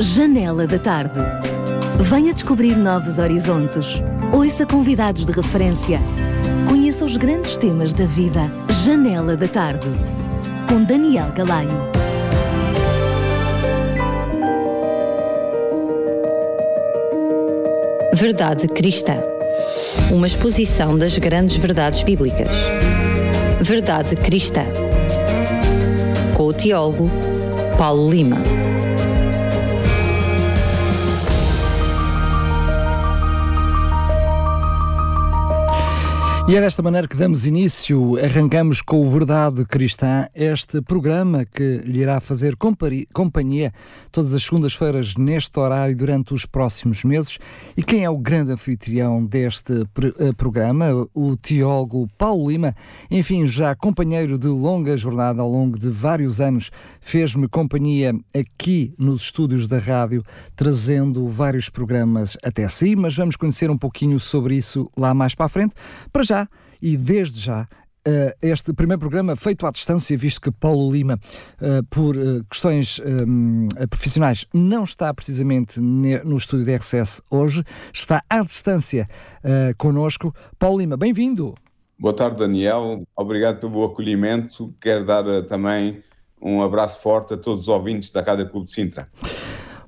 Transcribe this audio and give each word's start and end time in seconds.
Janela 0.00 0.66
da 0.66 0.78
Tarde. 0.78 1.20
Venha 2.00 2.34
descobrir 2.34 2.76
novos 2.76 3.18
horizontes. 3.18 4.02
Ouça 4.32 4.66
convidados 4.66 5.24
de 5.24 5.32
referência. 5.32 6.00
Conheça 6.68 7.04
os 7.04 7.16
grandes 7.16 7.56
temas 7.56 7.92
da 7.92 8.04
vida. 8.04 8.50
Janela 8.84 9.36
da 9.36 9.46
Tarde. 9.46 9.88
Com 10.68 10.82
Daniel 10.82 11.30
Galaio. 11.32 11.70
Verdade 18.14 18.66
Cristã. 18.68 19.22
Uma 20.10 20.26
exposição 20.26 20.98
das 20.98 21.16
grandes 21.18 21.56
verdades 21.56 22.02
bíblicas. 22.02 22.50
Verdade 23.60 24.16
Cristã. 24.16 24.64
Com 26.36 26.46
o 26.46 26.52
teólogo 26.52 27.10
Paulo 27.78 28.10
Lima. 28.10 28.38
E 36.46 36.56
é 36.56 36.60
desta 36.60 36.82
maneira 36.82 37.08
que 37.08 37.16
damos 37.16 37.46
início, 37.46 38.22
arrancamos 38.22 38.82
com 38.82 39.00
o 39.00 39.10
Verdade 39.10 39.64
Cristã, 39.64 40.26
este 40.34 40.82
programa 40.82 41.46
que 41.46 41.78
lhe 41.86 42.00
irá 42.00 42.20
fazer 42.20 42.54
companhia 43.14 43.72
todas 44.12 44.34
as 44.34 44.42
segundas-feiras 44.42 45.16
neste 45.16 45.58
horário 45.58 45.96
durante 45.96 46.34
os 46.34 46.44
próximos 46.44 47.02
meses. 47.02 47.38
E 47.74 47.82
quem 47.82 48.04
é 48.04 48.10
o 48.10 48.18
grande 48.18 48.52
anfitrião 48.52 49.24
deste 49.24 49.72
eh, 49.72 50.32
programa? 50.36 51.08
O 51.14 51.34
teólogo 51.34 52.10
Paulo 52.18 52.50
Lima, 52.50 52.76
enfim, 53.10 53.46
já 53.46 53.74
companheiro 53.74 54.36
de 54.36 54.48
longa 54.48 54.98
jornada 54.98 55.40
ao 55.40 55.48
longo 55.48 55.78
de 55.78 55.88
vários 55.88 56.42
anos, 56.42 56.70
fez-me 57.00 57.48
companhia 57.48 58.14
aqui 58.34 58.92
nos 58.98 59.22
estúdios 59.22 59.66
da 59.66 59.78
rádio, 59.78 60.22
trazendo 60.54 61.26
vários 61.26 61.70
programas 61.70 62.36
até 62.44 62.68
si, 62.68 62.94
mas 62.94 63.16
vamos 63.16 63.34
conhecer 63.34 63.70
um 63.70 63.78
pouquinho 63.78 64.20
sobre 64.20 64.56
isso 64.56 64.90
lá 64.94 65.14
mais 65.14 65.34
para 65.34 65.46
a 65.46 65.48
frente. 65.48 65.74
Para 66.12 66.22
já 66.22 66.33
já 66.34 66.48
e 66.82 66.96
desde 66.96 67.40
já 67.40 67.68
Uh, 68.06 68.36
este 68.42 68.70
primeiro 68.74 69.00
programa 69.00 69.34
feito 69.34 69.66
à 69.66 69.70
distância, 69.70 70.14
visto 70.14 70.38
que 70.38 70.50
Paulo 70.50 70.92
Lima, 70.92 71.18
uh, 71.58 71.82
por 71.88 72.14
uh, 72.14 72.44
questões 72.50 73.00
um, 73.00 73.66
profissionais, 73.88 74.46
não 74.52 74.84
está 74.84 75.14
precisamente 75.14 75.80
no 75.80 76.36
estúdio 76.36 76.66
de 76.66 76.76
RCS 76.76 77.22
hoje, 77.30 77.64
está 77.94 78.22
à 78.28 78.42
distância 78.42 79.08
uh, 79.38 79.74
connosco. 79.78 80.34
Paulo 80.58 80.80
Lima, 80.80 80.98
bem-vindo. 80.98 81.54
Boa 81.98 82.14
tarde, 82.14 82.36
Daniel. 82.36 83.04
Obrigado 83.16 83.58
pelo 83.58 83.82
acolhimento. 83.82 84.74
Quero 84.78 85.06
dar 85.06 85.24
também 85.44 86.04
um 86.42 86.62
abraço 86.62 87.00
forte 87.00 87.32
a 87.32 87.38
todos 87.38 87.62
os 87.62 87.68
ouvintes 87.68 88.10
da 88.10 88.20
Rádio 88.20 88.50
Clube 88.50 88.66
de 88.66 88.72
Sintra. 88.72 89.08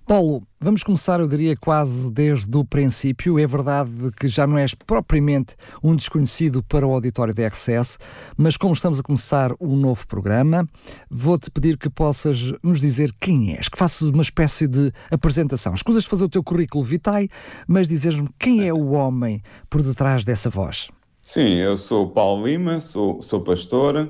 Paulo, 0.07 0.47
vamos 0.61 0.85
começar, 0.85 1.19
eu 1.19 1.27
diria, 1.27 1.57
quase 1.57 2.09
desde 2.13 2.57
o 2.57 2.65
princípio. 2.65 3.41
É 3.41 3.47
verdade 3.47 3.91
que 4.17 4.29
já 4.29 4.47
não 4.47 4.57
és 4.57 4.73
propriamente 4.73 5.57
um 5.83 5.97
desconhecido 5.97 6.63
para 6.63 6.87
o 6.87 6.93
auditório 6.93 7.35
da 7.35 7.45
RCS, 7.49 7.99
mas 8.37 8.57
como 8.57 8.73
estamos 8.73 9.01
a 9.01 9.03
começar 9.03 9.51
um 9.61 9.75
novo 9.75 10.07
programa, 10.07 10.65
vou-te 11.11 11.51
pedir 11.51 11.77
que 11.77 11.91
possas 11.91 12.53
nos 12.63 12.79
dizer 12.79 13.13
quem 13.21 13.57
és, 13.57 13.69
que 13.69 13.77
faças 13.77 14.09
uma 14.11 14.23
espécie 14.23 14.69
de 14.69 14.93
apresentação. 15.11 15.75
Escusas 15.75 16.05
de 16.05 16.09
fazer 16.09 16.25
o 16.27 16.29
teu 16.29 16.45
currículo 16.45 16.85
vitae, 16.85 17.29
mas 17.67 17.89
dizeres-me 17.89 18.29
quem 18.39 18.65
é 18.65 18.73
o 18.73 18.93
homem 18.93 19.43
por 19.69 19.83
detrás 19.83 20.25
dessa 20.25 20.49
voz. 20.49 20.89
Sim, 21.21 21.57
eu 21.57 21.77
sou 21.77 22.13
Paulo 22.13 22.47
Lima, 22.47 22.81
sou, 22.81 23.21
sou 23.23 23.41
pastor, 23.41 24.09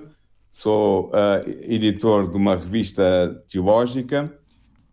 sou 0.50 1.06
uh, 1.06 1.48
editor 1.62 2.30
de 2.30 2.36
uma 2.36 2.54
revista 2.54 3.42
teológica 3.50 4.30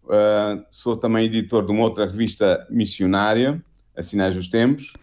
Uh, 0.06 0.66
sou 0.70 0.98
também 0.98 1.26
editor 1.26 1.66
de 1.66 1.72
uma 1.72 1.84
outra 1.84 2.06
revista 2.06 2.68
missionária, 2.70 3.64
a 3.96 4.02
Sinais 4.02 4.36
dos 4.36 4.50
Tempos. 4.50 4.94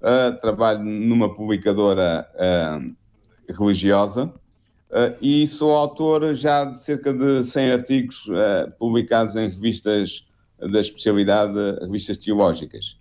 Uh, 0.00 0.38
trabalho 0.40 0.84
numa 0.84 1.34
publicadora 1.34 2.28
uh, 2.34 2.94
religiosa 3.52 4.32
e 5.20 5.44
sou 5.48 5.72
autor 5.72 6.34
já 6.36 6.64
de 6.66 6.78
cerca 6.78 7.12
de 7.12 7.42
100 7.42 7.72
artigos 7.72 8.28
publicados 8.78 9.34
em 9.34 9.48
revistas 9.48 10.24
da 10.56 10.78
especialidade, 10.78 11.52
revistas 11.80 12.16
teológicas. 12.16 12.96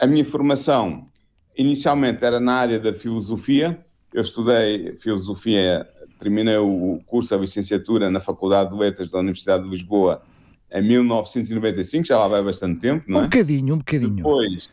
A 0.00 0.06
minha 0.06 0.24
formação 0.24 1.08
inicialmente 1.56 2.24
era 2.24 2.38
na 2.38 2.52
área 2.52 2.78
da 2.78 2.94
filosofia. 2.94 3.84
Eu 4.14 4.22
estudei 4.22 4.96
filosofia, 4.98 5.88
terminei 6.20 6.56
o 6.56 7.00
curso, 7.04 7.34
a 7.34 7.38
licenciatura 7.38 8.08
na 8.08 8.20
Faculdade 8.20 8.70
de 8.70 8.76
Letras 8.76 9.10
da 9.10 9.18
Universidade 9.18 9.64
de 9.64 9.70
Lisboa 9.70 10.22
em 10.70 10.82
1995, 10.82 12.06
já 12.06 12.18
lá 12.18 12.28
vai 12.28 12.42
bastante 12.42 12.80
tempo, 12.80 13.04
não 13.08 13.20
é? 13.20 13.22
Um 13.22 13.24
bocadinho, 13.24 13.74
um 13.74 13.78
bocadinho. 13.78 14.16
Depois, 14.16 14.68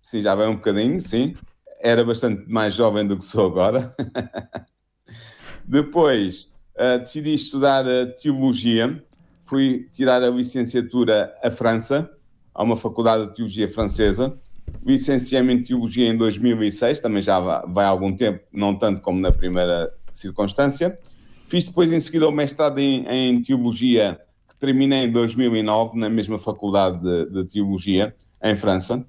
sim, 0.00 0.22
já 0.22 0.34
vai 0.34 0.46
um 0.46 0.56
bocadinho, 0.56 1.00
sim. 1.00 1.34
Era 1.80 2.04
bastante 2.04 2.50
mais 2.50 2.74
jovem 2.74 3.06
do 3.06 3.16
que 3.16 3.24
sou 3.24 3.46
agora. 3.46 3.94
Depois, 5.64 6.48
uh, 6.76 6.98
decidi 6.98 7.34
estudar 7.34 7.86
uh, 7.86 8.14
Teologia. 8.20 9.02
Fui 9.44 9.88
tirar 9.92 10.22
a 10.22 10.30
licenciatura 10.30 11.34
à 11.42 11.50
França, 11.50 12.10
a 12.54 12.62
uma 12.62 12.76
faculdade 12.76 13.28
de 13.28 13.34
Teologia 13.34 13.68
francesa. 13.68 14.38
Licenciei-me 14.84 15.54
em 15.54 15.62
Teologia 15.62 16.06
em 16.08 16.16
2006, 16.16 16.98
também 16.98 17.22
já 17.22 17.40
vai, 17.40 17.62
vai 17.66 17.84
há 17.84 17.88
algum 17.88 18.14
tempo, 18.14 18.44
não 18.52 18.74
tanto 18.74 19.00
como 19.00 19.18
na 19.20 19.32
primeira 19.32 19.92
circunstância. 20.12 20.98
Fiz 21.48 21.64
depois, 21.64 21.90
em 21.92 21.98
seguida, 21.98 22.28
o 22.28 22.30
mestrado 22.30 22.78
em, 22.78 23.06
em 23.08 23.42
Teologia 23.42 24.20
terminei 24.60 25.04
em 25.04 25.10
2009 25.10 25.98
na 25.98 26.10
mesma 26.10 26.38
faculdade 26.38 27.00
de, 27.00 27.30
de 27.30 27.44
Teologia, 27.46 28.14
em 28.42 28.54
França, 28.54 29.04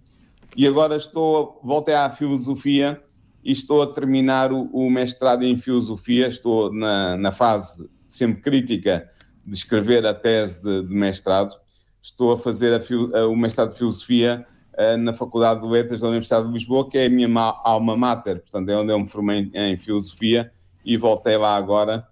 e 0.55 0.65
agora 0.65 0.95
estou, 0.95 1.59
voltei 1.63 1.93
à 1.93 2.09
filosofia 2.09 2.99
e 3.43 3.51
estou 3.51 3.81
a 3.81 3.87
terminar 3.87 4.51
o, 4.51 4.69
o 4.71 4.89
mestrado 4.89 5.43
em 5.43 5.57
filosofia, 5.57 6.27
estou 6.27 6.73
na, 6.73 7.17
na, 7.17 7.31
fase 7.31 7.89
sempre 8.07 8.41
crítica 8.41 9.09
de 9.45 9.55
escrever 9.55 10.05
a 10.05 10.13
tese 10.13 10.61
de, 10.61 10.83
de 10.83 10.93
mestrado, 10.93 11.53
estou 12.01 12.33
a 12.33 12.37
fazer 12.37 12.73
a, 12.73 13.19
a, 13.19 13.27
o 13.27 13.35
mestrado 13.35 13.71
de 13.71 13.77
filosofia 13.77 14.45
uh, 14.73 14.97
na 14.97 15.13
Faculdade 15.13 15.61
de 15.61 15.67
Letras 15.67 16.01
da 16.01 16.07
Universidade 16.07 16.47
de 16.47 16.53
Lisboa, 16.53 16.89
que 16.89 16.97
é 16.97 17.05
a 17.05 17.09
minha 17.09 17.29
alma 17.63 17.97
mater, 17.97 18.39
portanto 18.41 18.69
é 18.69 18.77
onde 18.77 18.91
eu 18.91 18.99
me 18.99 19.07
formei 19.07 19.49
em, 19.53 19.73
em 19.73 19.77
filosofia 19.77 20.51
e 20.85 20.97
voltei 20.97 21.37
lá 21.37 21.55
agora 21.55 22.07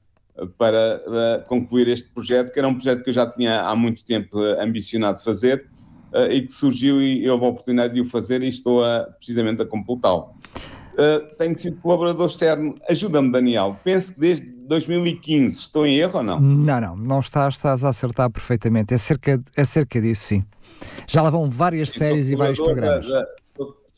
para 0.58 1.02
uh, 1.06 1.48
concluir 1.48 1.88
este 1.88 2.10
projeto, 2.10 2.52
que 2.52 2.60
era 2.60 2.68
um 2.68 2.74
projeto 2.74 3.04
que 3.04 3.10
eu 3.10 3.14
já 3.14 3.26
tinha 3.26 3.62
há 3.62 3.76
muito 3.76 4.06
tempo 4.06 4.40
uh, 4.40 4.62
ambicionado 4.62 5.20
fazer 5.24 5.66
uh, 6.14 6.32
e 6.32 6.42
que 6.42 6.54
surgiu 6.54 7.02
e 7.02 7.30
houve 7.30 7.46
a 7.46 7.48
oportunidade 7.48 7.94
de 7.94 8.02
o 8.02 8.06
fazer 8.06 8.42
e 8.44 8.48
estou 8.48 8.84
a, 8.84 9.08
precisamente 9.18 9.62
a 9.62 9.66
completá-lo. 9.66 10.34
tenho 11.38 11.56
sido 11.56 11.78
colaborador 11.78 12.28
externo. 12.28 12.76
Ajuda-me, 12.90 13.32
Daniel. 13.32 13.78
Penso 13.84 14.14
que 14.14 14.20
desde 14.20 14.46
2015 14.46 15.58
estou 15.58 15.86
em 15.86 15.98
erro 15.98 16.18
ou 16.18 16.24
não? 16.24 16.40
Não, 16.40 16.82
não, 16.82 16.96
não 16.96 17.20
estás, 17.20 17.56
estás 17.56 17.84
a 17.84 17.90
acertar 17.90 18.30
perfeitamente. 18.30 18.94
É 18.94 18.98
cerca, 18.98 19.40
é 19.56 19.66
cerca 19.66 20.00
disso, 20.00 20.24
sim. 20.24 20.44
Já 21.08 21.22
lá 21.22 21.30
vão 21.30 21.50
várias 21.50 21.90
sim, 21.90 22.00
séries 22.00 22.30
e 22.30 22.36
vários 22.36 22.60
programas. 22.60 23.08
Da, 23.08 23.22
da, 23.22 23.28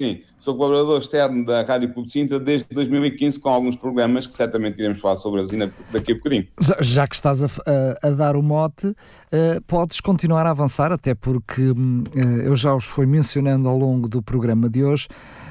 Sim, 0.01 0.19
sou 0.35 0.57
colaborador 0.57 0.99
externo 0.99 1.45
da 1.45 1.61
Rádio 1.61 1.93
Clube 1.93 2.11
Sintra 2.11 2.39
desde 2.39 2.67
2015 2.73 3.39
com 3.39 3.49
alguns 3.49 3.75
programas 3.75 4.25
que 4.25 4.35
certamente 4.35 4.79
iremos 4.79 4.99
falar 4.99 5.15
sobre 5.15 5.41
eles 5.41 5.71
daqui 5.91 6.13
a 6.13 6.15
bocadinho. 6.15 6.47
Já, 6.59 6.77
já 6.81 7.07
que 7.07 7.13
estás 7.13 7.43
a, 7.43 7.47
a, 7.47 8.07
a, 8.07 8.09
dar 8.09 8.35
o 8.35 8.41
mote, 8.41 8.87
uh, 8.87 9.61
podes 9.67 10.01
continuar 10.01 10.47
a 10.47 10.49
avançar, 10.49 10.91
até 10.91 11.13
porque 11.13 11.69
uh, 11.69 11.75
eu 12.43 12.55
já 12.55 12.73
os 12.73 12.83
fui 12.83 13.05
mencionando 13.05 13.69
ao 13.69 13.77
longo 13.77 14.09
do 14.09 14.23
programa 14.23 14.67
de 14.67 14.83
hoje, 14.83 15.07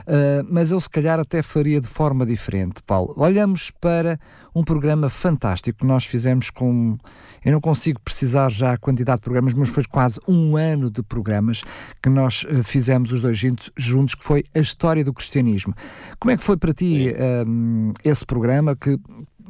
uh, 0.06 0.47
mas 0.49 0.72
eu 0.72 0.81
se 0.81 0.88
calhar 0.88 1.19
até 1.19 1.43
faria 1.43 1.81
de 1.81 1.88
forma 1.88 2.25
diferente, 2.27 2.83
Paulo. 2.87 3.15
Olhamos 3.16 3.71
para 3.81 4.19
um 4.55 4.65
programa 4.65 5.09
fantástico 5.09 5.81
que 5.81 5.87
nós 5.87 6.05
fizemos 6.05 6.50
com 6.50 6.99
eu 7.44 7.53
não 7.53 7.61
consigo 7.61 8.00
precisar 8.00 8.50
já 8.50 8.73
a 8.73 8.79
quantidade 8.79 9.19
de 9.19 9.23
programas, 9.23 9.55
mas 9.55 9.69
foi 9.69 9.85
quase 9.85 10.20
um 10.29 10.56
ano 10.56 10.91
de 10.91 11.02
programas 11.02 11.62
que 12.02 12.08
nós 12.08 12.44
uh, 12.44 12.62
fizemos 12.62 13.12
os 13.12 13.20
dois 13.20 13.38
juntos, 13.76 14.14
que 14.14 14.25
foi 14.25 14.44
a 14.55 14.58
história 14.58 15.05
do 15.05 15.12
cristianismo. 15.12 15.75
Como 16.19 16.31
é 16.31 16.37
que 16.37 16.44
foi 16.44 16.56
para 16.56 16.73
ti 16.73 17.14
um, 17.46 17.88
ehm, 17.88 17.93
esse 18.05 18.25
programa 18.26 18.76
que 18.76 18.99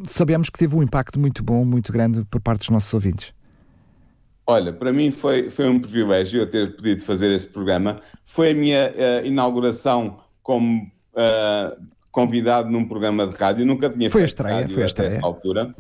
sabemos 0.07 0.49
que 0.49 0.59
teve 0.59 0.75
um 0.77 0.83
impacto 0.83 1.19
muito 1.19 1.43
bom, 1.43 1.65
muito 1.65 1.93
grande 1.93 2.25
por 2.31 2.41
parte 2.41 2.61
dos 2.61 2.71
nossos 2.71 2.93
ouvintes? 2.95 3.33
Olha, 4.47 4.73
para 4.73 4.93
mim 4.93 5.11
foi, 5.11 5.49
foi 5.49 5.69
um 5.69 5.79
privilégio 5.79 6.41
eu 6.41 6.47
ter 6.47 6.75
podido 6.75 7.01
fazer 7.03 7.31
esse 7.31 7.47
programa. 7.47 8.01
Foi 8.25 8.51
a 8.51 8.55
minha 8.55 8.91
uh, 8.91 9.27
inauguração 9.27 10.19
como 10.51 10.83
uh, 10.83 11.81
convidado 12.11 12.69
num 12.69 12.85
programa 12.85 13.25
de 13.25 13.37
rádio. 13.37 13.65
Nunca 13.65 13.89
tinha 13.89 14.11
foi 14.11 14.23
feito 14.23 14.31
estreia, 14.31 14.57
rádio 14.57 14.75
foi 14.75 14.83
até 14.83 15.07
essa 15.07 15.25
altura. 15.25 15.73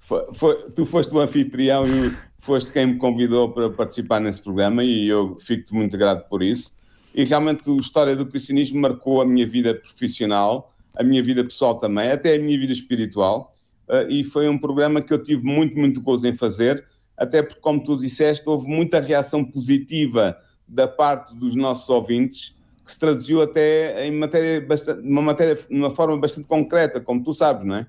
Foi, 0.00 0.26
foi, 0.34 0.70
tu 0.72 0.84
foste 0.84 1.14
o 1.14 1.20
anfitrião 1.20 1.84
e 1.86 2.12
foste 2.36 2.72
quem 2.72 2.88
me 2.88 2.96
convidou 2.96 3.52
para 3.52 3.70
participar 3.70 4.18
nesse 4.18 4.42
programa 4.42 4.82
e 4.82 5.06
eu 5.06 5.38
fico-te 5.38 5.72
muito 5.72 5.96
grato 5.96 6.28
por 6.28 6.42
isso. 6.42 6.74
E 7.14 7.22
realmente 7.22 7.70
a 7.70 7.76
história 7.76 8.16
do 8.16 8.26
cristianismo 8.26 8.80
marcou 8.80 9.22
a 9.22 9.24
minha 9.24 9.46
vida 9.46 9.72
profissional, 9.72 10.74
a 10.92 11.04
minha 11.04 11.22
vida 11.22 11.44
pessoal 11.44 11.76
também, 11.76 12.10
até 12.10 12.34
a 12.34 12.38
minha 12.40 12.58
vida 12.58 12.72
espiritual. 12.72 13.54
Uh, 13.88 14.10
e 14.10 14.24
foi 14.24 14.48
um 14.48 14.58
programa 14.58 15.00
que 15.00 15.12
eu 15.12 15.22
tive 15.22 15.44
muito, 15.44 15.78
muito 15.78 16.00
gozo 16.00 16.26
em 16.26 16.34
fazer. 16.34 16.84
até 17.16 17.44
porque, 17.44 17.60
como 17.60 17.80
tu 17.80 17.96
disseste, 17.96 18.42
houve 18.48 18.66
muita 18.66 18.98
reação 18.98 19.44
positiva 19.44 20.36
da 20.66 20.88
parte 20.88 21.32
dos 21.32 21.54
nossos 21.54 21.88
ouvintes, 21.88 22.56
que 22.84 22.92
se 22.92 22.98
traduziu 22.98 23.40
até 23.40 24.06
em 24.06 24.12
matéria 24.12 24.60
bastante, 24.60 25.00
uma 25.08 25.22
matéria, 25.22 25.54
de 25.54 25.76
uma 25.76 25.90
forma 25.90 26.16
bastante 26.18 26.46
concreta, 26.46 27.00
como 27.00 27.24
tu 27.24 27.32
sabes, 27.32 27.64
não 27.64 27.76
é? 27.76 27.86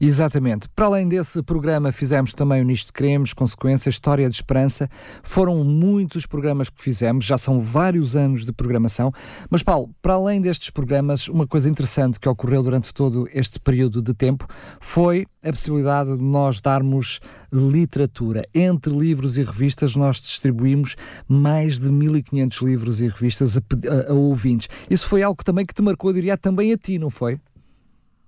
Exatamente. 0.00 0.66
Para 0.70 0.86
além 0.86 1.06
desse 1.06 1.42
programa, 1.42 1.92
fizemos 1.92 2.32
também 2.32 2.62
o 2.62 2.64
Nisto 2.64 2.90
Queremos, 2.90 3.34
Consequência, 3.34 3.90
História 3.90 4.26
de 4.30 4.34
Esperança. 4.34 4.88
Foram 5.22 5.62
muitos 5.62 6.24
programas 6.24 6.70
que 6.70 6.82
fizemos, 6.82 7.26
já 7.26 7.36
são 7.36 7.60
vários 7.60 8.16
anos 8.16 8.46
de 8.46 8.52
programação. 8.52 9.12
Mas, 9.50 9.62
Paulo, 9.62 9.90
para 10.00 10.14
além 10.14 10.40
destes 10.40 10.70
programas, 10.70 11.28
uma 11.28 11.46
coisa 11.46 11.68
interessante 11.68 12.18
que 12.18 12.26
ocorreu 12.26 12.62
durante 12.62 12.94
todo 12.94 13.28
este 13.34 13.60
período 13.60 14.00
de 14.00 14.14
tempo 14.14 14.46
foi 14.80 15.26
a 15.42 15.50
possibilidade 15.50 16.16
de 16.16 16.22
nós 16.22 16.62
darmos 16.62 17.20
literatura. 17.52 18.42
Entre 18.54 18.90
livros 18.90 19.36
e 19.36 19.42
revistas, 19.42 19.94
nós 19.96 20.16
distribuímos 20.16 20.96
mais 21.28 21.78
de 21.78 21.92
1500 21.92 22.58
livros 22.62 23.00
e 23.02 23.08
revistas 23.08 23.58
a, 23.58 23.60
a, 23.60 24.12
a 24.12 24.14
ouvintes. 24.14 24.68
Isso 24.88 25.06
foi 25.06 25.22
algo 25.22 25.44
também 25.44 25.66
que 25.66 25.74
te 25.74 25.82
marcou, 25.82 26.10
diria, 26.10 26.38
também 26.38 26.72
a 26.72 26.76
ti, 26.78 26.98
não 26.98 27.10
foi? 27.10 27.38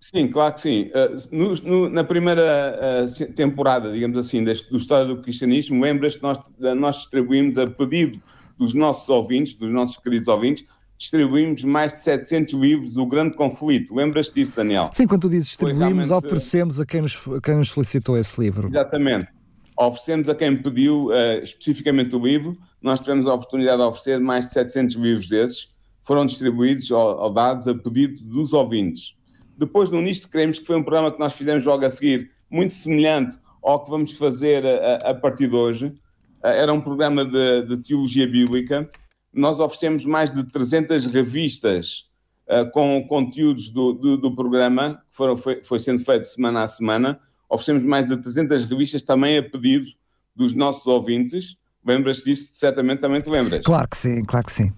Sim, 0.03 0.27
claro 0.27 0.53
que 0.53 0.61
sim. 0.61 0.91
Uh, 0.91 1.29
no, 1.31 1.55
no, 1.55 1.89
na 1.89 2.03
primeira 2.03 3.07
uh, 3.07 3.33
temporada, 3.35 3.93
digamos 3.93 4.19
assim, 4.19 4.43
deste, 4.43 4.69
do 4.69 4.77
História 4.77 5.07
do 5.07 5.23
Cristianismo, 5.23 5.81
lembras 5.81 6.17
que 6.17 6.23
nós, 6.25 6.41
nós 6.77 6.97
distribuímos, 6.97 7.57
a 7.57 7.69
pedido 7.69 8.21
dos 8.59 8.75
nossos 8.75 9.09
ouvintes, 9.09 9.55
dos 9.55 9.71
nossos 9.71 9.97
queridos 9.99 10.27
ouvintes, 10.27 10.65
distribuímos 10.99 11.63
mais 11.63 11.93
de 11.93 11.99
700 12.01 12.55
livros 12.55 12.95
do 12.95 13.07
Grande 13.07 13.37
Conflito. 13.37 13.95
Lembras-te 13.95 14.35
disso, 14.35 14.55
Daniel? 14.57 14.91
Sim, 14.93 15.07
quando 15.07 15.23
tu 15.23 15.29
dizes 15.29 15.51
distribuímos, 15.51 16.09
realmente... 16.09 16.13
oferecemos 16.13 16.81
a 16.81 16.85
quem 16.85 17.03
nos, 17.03 17.17
quem 17.41 17.55
nos 17.55 17.69
solicitou 17.69 18.19
esse 18.19 18.41
livro. 18.41 18.67
Exatamente. 18.67 19.29
Oferecemos 19.79 20.29
a 20.29 20.35
quem 20.35 20.61
pediu 20.61 21.11
uh, 21.11 21.43
especificamente 21.45 22.15
o 22.17 22.19
livro. 22.19 22.59
Nós 22.83 22.99
tivemos 22.99 23.29
a 23.29 23.35
oportunidade 23.35 23.77
de 23.77 23.85
oferecer 23.85 24.19
mais 24.19 24.47
de 24.47 24.53
700 24.53 24.97
livros 24.97 25.29
desses. 25.29 25.69
Foram 26.03 26.27
distribuídos 26.27 26.91
ou, 26.91 27.19
ou 27.19 27.33
dados 27.33 27.69
a 27.69 27.75
pedido 27.75 28.21
dos 28.25 28.53
ouvintes. 28.53 29.15
Depois 29.57 29.91
no 29.91 30.01
Nisto 30.01 30.29
Queremos, 30.29 30.59
que 30.59 30.67
foi 30.67 30.77
um 30.77 30.83
programa 30.83 31.13
que 31.13 31.19
nós 31.19 31.35
fizemos 31.35 31.65
logo 31.65 31.85
a 31.85 31.91
seguir, 31.91 32.31
muito 32.51 32.73
semelhante 32.73 33.39
ao 33.63 33.83
que 33.83 33.91
vamos 33.91 34.15
fazer 34.15 34.67
a, 34.67 35.11
a 35.11 35.15
partir 35.15 35.49
de 35.49 35.55
hoje. 35.55 35.95
Era 36.43 36.73
um 36.73 36.81
programa 36.81 37.25
de, 37.25 37.63
de, 37.63 37.77
teologia 37.79 38.27
bíblica. 38.27 38.91
Nós 39.33 39.61
oferecemos 39.61 40.05
mais 40.05 40.35
de 40.35 40.43
300 40.45 41.07
revistas 41.07 42.11
uh, 42.49 42.69
com 42.73 43.07
conteúdos 43.07 43.71
do, 43.71 43.93
do, 43.93 44.17
do, 44.17 44.35
programa, 44.35 45.01
que 45.09 45.17
foram, 45.17 45.37
foi, 45.37 45.63
foi 45.63 45.79
sendo 45.79 46.05
feito 46.05 46.25
semana 46.25 46.65
a 46.65 46.67
semana. 46.67 47.21
Oferecemos 47.49 47.85
mais 47.85 48.07
de 48.07 48.17
300 48.17 48.65
revistas 48.65 49.03
também 49.03 49.39
a 49.39 49.43
pedido 49.43 49.87
dos 50.35 50.55
nossos 50.55 50.87
ouvintes. 50.87 51.57
Lembras 51.85 52.19
disso? 52.19 52.51
Certamente 52.55 53.01
também 53.01 53.21
te 53.21 53.31
lembras. 53.31 53.65
Claro 53.65 53.89
que 53.89 53.97
sim, 53.97 54.23
claro 54.25 54.47
que 54.47 54.53
sim. 54.53 54.73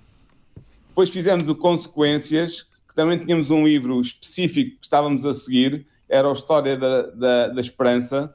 Depois 0.88 1.10
fizemos 1.10 1.48
o 1.48 1.56
Consequências, 1.56 2.66
também 2.94 3.18
tínhamos 3.18 3.50
um 3.50 3.66
livro 3.66 4.00
específico 4.00 4.78
que 4.78 4.86
estávamos 4.86 5.24
a 5.24 5.34
seguir, 5.34 5.86
era 6.08 6.28
a 6.28 6.32
História 6.32 6.76
da, 6.76 7.02
da, 7.02 7.48
da 7.48 7.60
Esperança, 7.60 8.34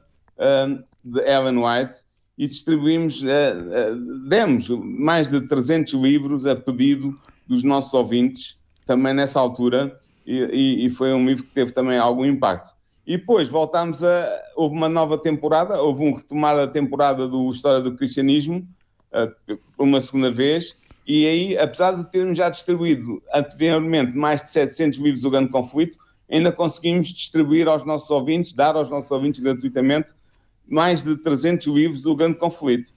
de 1.04 1.20
Ellen 1.20 1.58
White, 1.58 2.02
e 2.40 2.46
distribuímos, 2.46 3.22
uh, 3.22 3.26
uh, 3.26 4.28
demos 4.28 4.70
mais 4.70 5.28
de 5.28 5.42
300 5.42 5.92
livros 5.92 6.46
a 6.46 6.56
pedido 6.56 7.14
dos 7.46 7.62
nossos 7.62 7.92
ouvintes, 7.92 8.58
também 8.86 9.12
nessa 9.12 9.38
altura, 9.38 10.00
e, 10.26 10.86
e, 10.86 10.90
foi 10.90 11.12
um 11.12 11.26
livro 11.26 11.44
que 11.44 11.50
teve 11.50 11.72
também 11.72 11.98
algum 11.98 12.24
impacto. 12.24 12.70
E 13.06 13.18
depois 13.18 13.48
voltámos 13.48 14.02
a. 14.02 14.42
Houve 14.56 14.74
uma 14.74 14.88
nova 14.88 15.18
temporada, 15.18 15.82
houve 15.82 16.02
um 16.02 16.14
retomada 16.14 16.66
da 16.66 16.72
temporada 16.72 17.28
do 17.28 17.50
História 17.50 17.80
do 17.80 17.94
Cristianismo, 17.96 18.66
por 19.76 19.84
uma 19.84 20.00
segunda 20.00 20.30
vez, 20.30 20.76
e 21.12 21.26
aí, 21.26 21.58
apesar 21.58 21.92
de 21.92 22.08
termos 22.08 22.36
já 22.36 22.48
distribuído 22.48 23.20
anteriormente 23.34 24.16
mais 24.16 24.42
de 24.42 24.50
700 24.50 24.98
livros 25.00 25.22
do 25.22 25.30
Grande 25.30 25.50
Conflito, 25.50 25.98
ainda 26.30 26.52
conseguimos 26.52 27.08
distribuir 27.08 27.66
aos 27.66 27.84
nossos 27.84 28.08
ouvintes, 28.10 28.52
dar 28.52 28.76
aos 28.76 28.88
nossos 28.88 29.10
ouvintes 29.10 29.40
gratuitamente, 29.40 30.12
mais 30.68 31.02
de 31.02 31.16
300 31.16 31.66
livros 31.66 32.02
do 32.02 32.14
Grande 32.14 32.38
Conflito. 32.38 32.92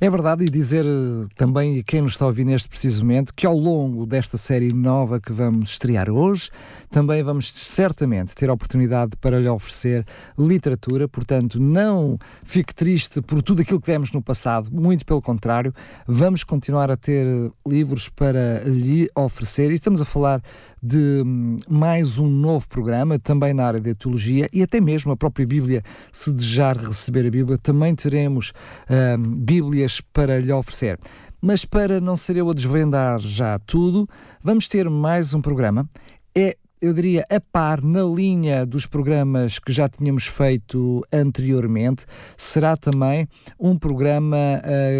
É 0.00 0.08
verdade, 0.08 0.44
e 0.44 0.48
dizer 0.48 0.84
eh, 0.86 1.26
também 1.34 1.80
a 1.80 1.82
quem 1.82 2.02
nos 2.02 2.12
está 2.12 2.24
a 2.24 2.28
ouvir 2.28 2.44
neste 2.44 2.68
preciso 2.68 3.02
momento 3.02 3.34
que 3.34 3.44
ao 3.44 3.58
longo 3.58 4.06
desta 4.06 4.36
série 4.36 4.72
nova 4.72 5.18
que 5.18 5.32
vamos 5.32 5.70
estrear 5.70 6.08
hoje, 6.08 6.50
também 6.88 7.20
vamos 7.20 7.52
certamente 7.52 8.32
ter 8.32 8.48
a 8.48 8.52
oportunidade 8.52 9.16
para 9.16 9.40
lhe 9.40 9.48
oferecer 9.48 10.06
literatura, 10.38 11.08
portanto, 11.08 11.60
não 11.60 12.16
fique 12.44 12.72
triste 12.72 13.20
por 13.20 13.42
tudo 13.42 13.62
aquilo 13.62 13.80
que 13.80 13.88
demos 13.88 14.12
no 14.12 14.22
passado, 14.22 14.70
muito 14.70 15.04
pelo 15.04 15.20
contrário, 15.20 15.74
vamos 16.06 16.44
continuar 16.44 16.92
a 16.92 16.96
ter 16.96 17.26
eh, 17.26 17.50
livros 17.66 18.08
para 18.08 18.62
lhe 18.66 19.10
oferecer. 19.16 19.72
E 19.72 19.74
estamos 19.74 20.00
a 20.00 20.04
falar 20.04 20.40
de 20.80 21.24
hum, 21.26 21.58
mais 21.68 22.20
um 22.20 22.28
novo 22.28 22.68
programa, 22.68 23.18
também 23.18 23.52
na 23.52 23.66
área 23.66 23.80
da 23.80 23.92
teologia 23.96 24.48
e 24.52 24.62
até 24.62 24.80
mesmo 24.80 25.10
a 25.10 25.16
própria 25.16 25.44
Bíblia, 25.44 25.82
se 26.12 26.32
desejar 26.32 26.76
receber 26.76 27.26
a 27.26 27.30
Bíblia, 27.30 27.58
também 27.58 27.96
teremos 27.96 28.52
hum, 28.88 29.34
Bíblias 29.38 29.87
para 30.00 30.38
lhe 30.38 30.52
oferecer. 30.52 30.98
Mas 31.40 31.64
para 31.64 32.00
não 32.00 32.16
ser 32.16 32.36
eu 32.36 32.50
a 32.50 32.54
desvendar 32.54 33.20
já 33.20 33.58
tudo, 33.60 34.08
vamos 34.42 34.68
ter 34.68 34.88
mais 34.90 35.34
um 35.34 35.40
programa. 35.40 35.88
É 36.36 36.56
eu 36.80 36.92
diria, 36.92 37.24
a 37.30 37.40
par 37.40 37.82
na 37.82 38.02
linha 38.02 38.64
dos 38.64 38.86
programas 38.86 39.58
que 39.58 39.72
já 39.72 39.88
tínhamos 39.88 40.26
feito 40.26 41.04
anteriormente, 41.12 42.06
será 42.36 42.76
também 42.76 43.28
um 43.58 43.76
programa 43.76 44.36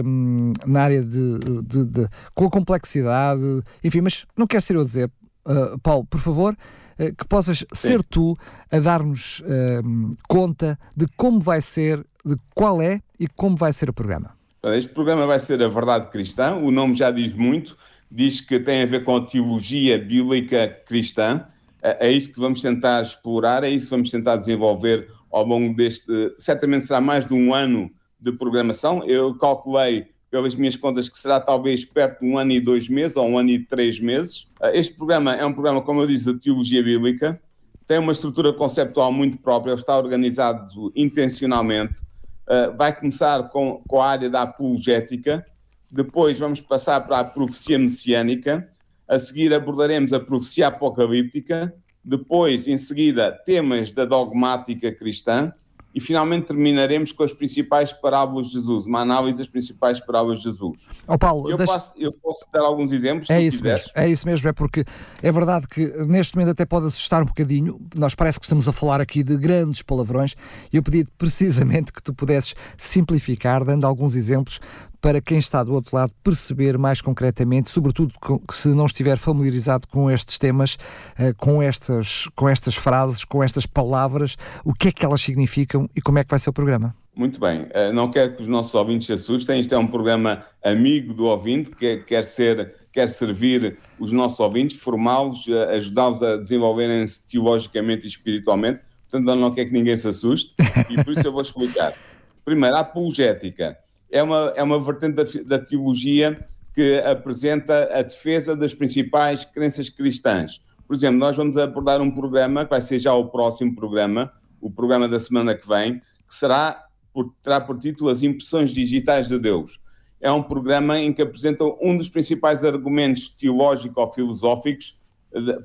hum, 0.04 0.52
na 0.66 0.82
área 0.82 1.02
de, 1.02 1.38
de, 1.62 1.84
de, 1.84 2.08
com 2.34 2.46
a 2.46 2.50
complexidade, 2.50 3.62
enfim, 3.82 4.00
mas 4.00 4.26
não 4.36 4.46
quero 4.46 4.62
ser 4.62 4.76
eu 4.76 4.80
a 4.80 4.84
dizer, 4.84 5.10
uh, 5.46 5.78
Paulo, 5.80 6.04
por 6.06 6.20
favor, 6.20 6.54
uh, 6.54 7.14
que 7.14 7.26
possas 7.28 7.58
Sim. 7.58 7.88
ser 7.88 8.02
tu 8.02 8.36
a 8.70 8.78
dar-nos 8.78 9.40
uh, 9.40 10.16
conta 10.28 10.78
de 10.96 11.06
como 11.16 11.40
vai 11.40 11.60
ser, 11.60 12.04
de 12.24 12.36
qual 12.54 12.82
é 12.82 13.00
e 13.18 13.28
como 13.28 13.56
vai 13.56 13.72
ser 13.72 13.88
o 13.88 13.92
programa. 13.92 14.37
Este 14.64 14.92
programa 14.92 15.24
vai 15.24 15.38
ser 15.38 15.62
a 15.62 15.68
Verdade 15.68 16.10
Cristã, 16.10 16.56
o 16.56 16.72
nome 16.72 16.96
já 16.96 17.12
diz 17.12 17.32
muito, 17.32 17.76
diz 18.10 18.40
que 18.40 18.58
tem 18.58 18.82
a 18.82 18.86
ver 18.86 19.04
com 19.04 19.14
a 19.14 19.20
teologia 19.24 19.96
bíblica 19.96 20.66
cristã, 20.84 21.46
é, 21.80 22.08
é 22.08 22.12
isso 22.12 22.32
que 22.32 22.40
vamos 22.40 22.60
tentar 22.60 23.00
explorar, 23.00 23.62
é 23.62 23.70
isso 23.70 23.84
que 23.84 23.90
vamos 23.92 24.10
tentar 24.10 24.36
desenvolver 24.36 25.08
ao 25.30 25.44
longo 25.44 25.76
deste, 25.76 26.34
certamente 26.36 26.86
será 26.86 27.00
mais 27.00 27.24
de 27.24 27.34
um 27.34 27.54
ano 27.54 27.88
de 28.18 28.32
programação, 28.32 29.04
eu 29.06 29.32
calculei 29.36 30.08
pelas 30.28 30.56
minhas 30.56 30.74
contas, 30.74 31.08
que 31.08 31.16
será 31.16 31.40
talvez 31.40 31.84
perto 31.84 32.20
de 32.20 32.26
um 32.26 32.36
ano 32.36 32.50
e 32.50 32.60
dois 32.60 32.88
meses, 32.88 33.16
ou 33.16 33.28
um 33.28 33.38
ano 33.38 33.50
e 33.50 33.60
três 33.60 33.98
meses. 33.98 34.46
Ah, 34.60 34.74
este 34.74 34.92
programa 34.92 35.34
é 35.34 35.46
um 35.46 35.52
programa, 35.52 35.80
como 35.80 36.02
eu 36.02 36.06
disse, 36.06 36.26
de 36.26 36.38
teologia 36.38 36.82
bíblica, 36.82 37.40
tem 37.86 37.98
uma 37.98 38.12
estrutura 38.12 38.52
conceptual 38.52 39.10
muito 39.12 39.38
própria, 39.38 39.72
está 39.72 39.96
organizado 39.96 40.92
intencionalmente. 40.94 42.00
Ah, 42.48 42.70
vai 42.74 42.98
começar 42.98 43.50
com, 43.50 43.82
com 43.86 44.00
a 44.00 44.08
área 44.08 44.30
da 44.30 44.42
apologética, 44.42 45.44
depois 45.92 46.38
vamos 46.38 46.60
passar 46.62 47.00
para 47.02 47.20
a 47.20 47.24
profecia 47.24 47.78
messiânica, 47.78 48.66
a 49.06 49.18
seguir 49.18 49.52
abordaremos 49.52 50.12
a 50.14 50.20
profecia 50.20 50.68
apocalíptica, 50.68 51.74
depois, 52.02 52.66
em 52.66 52.78
seguida, 52.78 53.32
temas 53.44 53.92
da 53.92 54.06
dogmática 54.06 54.90
cristã, 54.90 55.52
e 55.98 56.00
finalmente 56.00 56.46
terminaremos 56.46 57.10
com 57.10 57.24
as 57.24 57.32
principais 57.32 57.92
parábolas 57.92 58.46
de 58.46 58.52
Jesus, 58.52 58.86
uma 58.86 59.00
análise 59.00 59.36
das 59.36 59.48
principais 59.48 59.98
parábolas 59.98 60.38
de 60.38 60.44
Jesus. 60.44 60.86
Oh, 61.08 61.18
Paulo, 61.18 61.50
eu, 61.50 61.56
deixa... 61.56 61.72
posso, 61.72 61.92
eu 61.98 62.12
posso 62.22 62.46
dar 62.52 62.60
alguns 62.60 62.92
exemplos, 62.92 63.28
é 63.28 63.42
isso 63.42 63.64
mesmo, 63.64 63.90
É 63.96 64.08
isso 64.08 64.24
mesmo, 64.24 64.48
é 64.48 64.52
porque 64.52 64.84
é 65.20 65.32
verdade 65.32 65.66
que 65.66 65.84
neste 66.04 66.36
momento 66.36 66.52
até 66.52 66.64
pode 66.64 66.86
assustar 66.86 67.22
um 67.22 67.26
bocadinho, 67.26 67.80
nós 67.96 68.14
parece 68.14 68.38
que 68.38 68.44
estamos 68.44 68.68
a 68.68 68.72
falar 68.72 69.00
aqui 69.00 69.24
de 69.24 69.36
grandes 69.36 69.82
palavrões, 69.82 70.36
e 70.72 70.76
eu 70.76 70.84
pedi 70.84 71.04
precisamente 71.18 71.92
que 71.92 72.00
tu 72.00 72.14
pudesses 72.14 72.54
simplificar, 72.76 73.64
dando 73.64 73.84
alguns 73.84 74.14
exemplos 74.14 74.60
para 75.00 75.20
quem 75.20 75.38
está 75.38 75.62
do 75.62 75.72
outro 75.72 75.96
lado 75.96 76.12
perceber 76.22 76.76
mais 76.76 77.00
concretamente, 77.00 77.70
sobretudo 77.70 78.12
se 78.50 78.68
não 78.68 78.86
estiver 78.86 79.16
familiarizado 79.16 79.86
com 79.88 80.10
estes 80.10 80.38
temas, 80.38 80.76
eh, 81.18 81.32
com 81.36 81.62
estas, 81.62 82.28
com 82.34 82.48
estas 82.48 82.74
frases, 82.74 83.24
com 83.24 83.42
estas 83.42 83.66
palavras, 83.66 84.36
o 84.64 84.74
que 84.74 84.88
é 84.88 84.92
que 84.92 85.04
elas 85.04 85.20
significam 85.20 85.88
e 85.94 86.00
como 86.00 86.18
é 86.18 86.24
que 86.24 86.30
vai 86.30 86.38
ser 86.38 86.50
o 86.50 86.52
programa. 86.52 86.94
Muito 87.18 87.40
bem, 87.40 87.66
eh, 87.70 87.92
não 87.92 88.10
quero 88.10 88.36
que 88.36 88.42
os 88.42 88.48
nossos 88.48 88.72
ouvintes 88.74 89.06
se 89.06 89.12
assustem, 89.12 89.60
isto 89.60 89.74
é 89.74 89.78
um 89.78 89.88
programa 89.88 90.44
amigo 90.64 91.12
do 91.12 91.26
ouvinte, 91.26 91.70
que 91.70 91.96
quer, 91.98 92.24
ser, 92.24 92.74
quer 92.92 93.08
servir 93.08 93.76
os 93.98 94.12
nossos 94.12 94.38
ouvintes, 94.38 94.78
formá-los, 94.78 95.48
eh, 95.48 95.76
ajudá-los 95.76 96.22
a 96.22 96.36
desenvolverem-se 96.36 97.26
teologicamente 97.26 98.04
e 98.04 98.08
espiritualmente, 98.08 98.82
portanto 99.10 99.34
não 99.36 99.52
quero 99.52 99.66
que 99.66 99.74
ninguém 99.74 99.96
se 99.96 100.06
assuste, 100.06 100.54
e 100.88 101.02
por 101.02 101.12
isso 101.12 101.26
eu 101.26 101.32
vou 101.32 101.42
explicar. 101.42 101.92
Primeiro, 102.44 102.76
a 102.76 102.80
apologética 102.80 103.76
é 104.10 104.22
uma, 104.22 104.52
é 104.56 104.62
uma 104.62 104.78
vertente 104.78 105.14
da, 105.14 105.24
da 105.56 105.64
teologia 105.64 106.44
que 106.74 106.98
apresenta 107.00 107.90
a 107.92 108.02
defesa 108.02 108.54
das 108.54 108.72
principais 108.72 109.44
crenças 109.44 109.88
cristãs. 109.88 110.60
Por 110.86 110.94
exemplo, 110.94 111.18
nós 111.18 111.36
vamos 111.36 111.56
abordar 111.56 112.00
um 112.00 112.10
programa, 112.10 112.64
que 112.64 112.70
vai 112.70 112.80
ser 112.80 112.98
já 112.98 113.12
o 113.12 113.28
próximo 113.28 113.74
programa, 113.74 114.32
o 114.60 114.70
programa 114.70 115.08
da 115.08 115.20
semana 115.20 115.54
que 115.54 115.68
vem, 115.68 116.00
que 116.26 116.34
será 116.34 116.84
por, 117.12 117.34
terá 117.42 117.60
por 117.60 117.78
título 117.78 118.10
As 118.10 118.22
Impressões 118.22 118.70
Digitais 118.70 119.28
de 119.28 119.38
Deus. 119.38 119.80
É 120.20 120.30
um 120.32 120.42
programa 120.42 120.98
em 120.98 121.12
que 121.12 121.22
apresentam 121.22 121.76
um 121.80 121.96
dos 121.96 122.08
principais 122.08 122.64
argumentos 122.64 123.28
teológico-filosóficos 123.28 124.98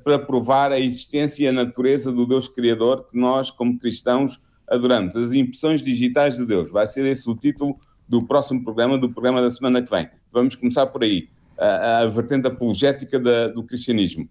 para 0.04 0.18
provar 0.18 0.72
a 0.72 0.78
existência 0.78 1.44
e 1.44 1.48
a 1.48 1.52
natureza 1.52 2.12
do 2.12 2.26
Deus 2.26 2.46
Criador 2.46 3.08
que 3.10 3.18
nós, 3.18 3.50
como 3.50 3.78
cristãos, 3.78 4.40
adoramos. 4.68 5.16
As 5.16 5.32
impressões 5.32 5.80
digitais 5.80 6.36
de 6.36 6.46
Deus. 6.46 6.70
Vai 6.70 6.86
ser 6.86 7.04
esse 7.06 7.28
o 7.28 7.34
título 7.34 7.78
do 8.14 8.24
próximo 8.24 8.62
programa, 8.62 8.96
do 8.96 9.10
programa 9.10 9.42
da 9.42 9.50
semana 9.50 9.82
que 9.82 9.90
vem. 9.90 10.08
Vamos 10.30 10.54
começar 10.54 10.86
por 10.86 11.02
aí, 11.02 11.28
a, 11.58 12.02
a 12.02 12.06
vertente 12.06 12.46
apologética 12.46 13.18
da, 13.18 13.48
do 13.48 13.64
cristianismo. 13.64 14.28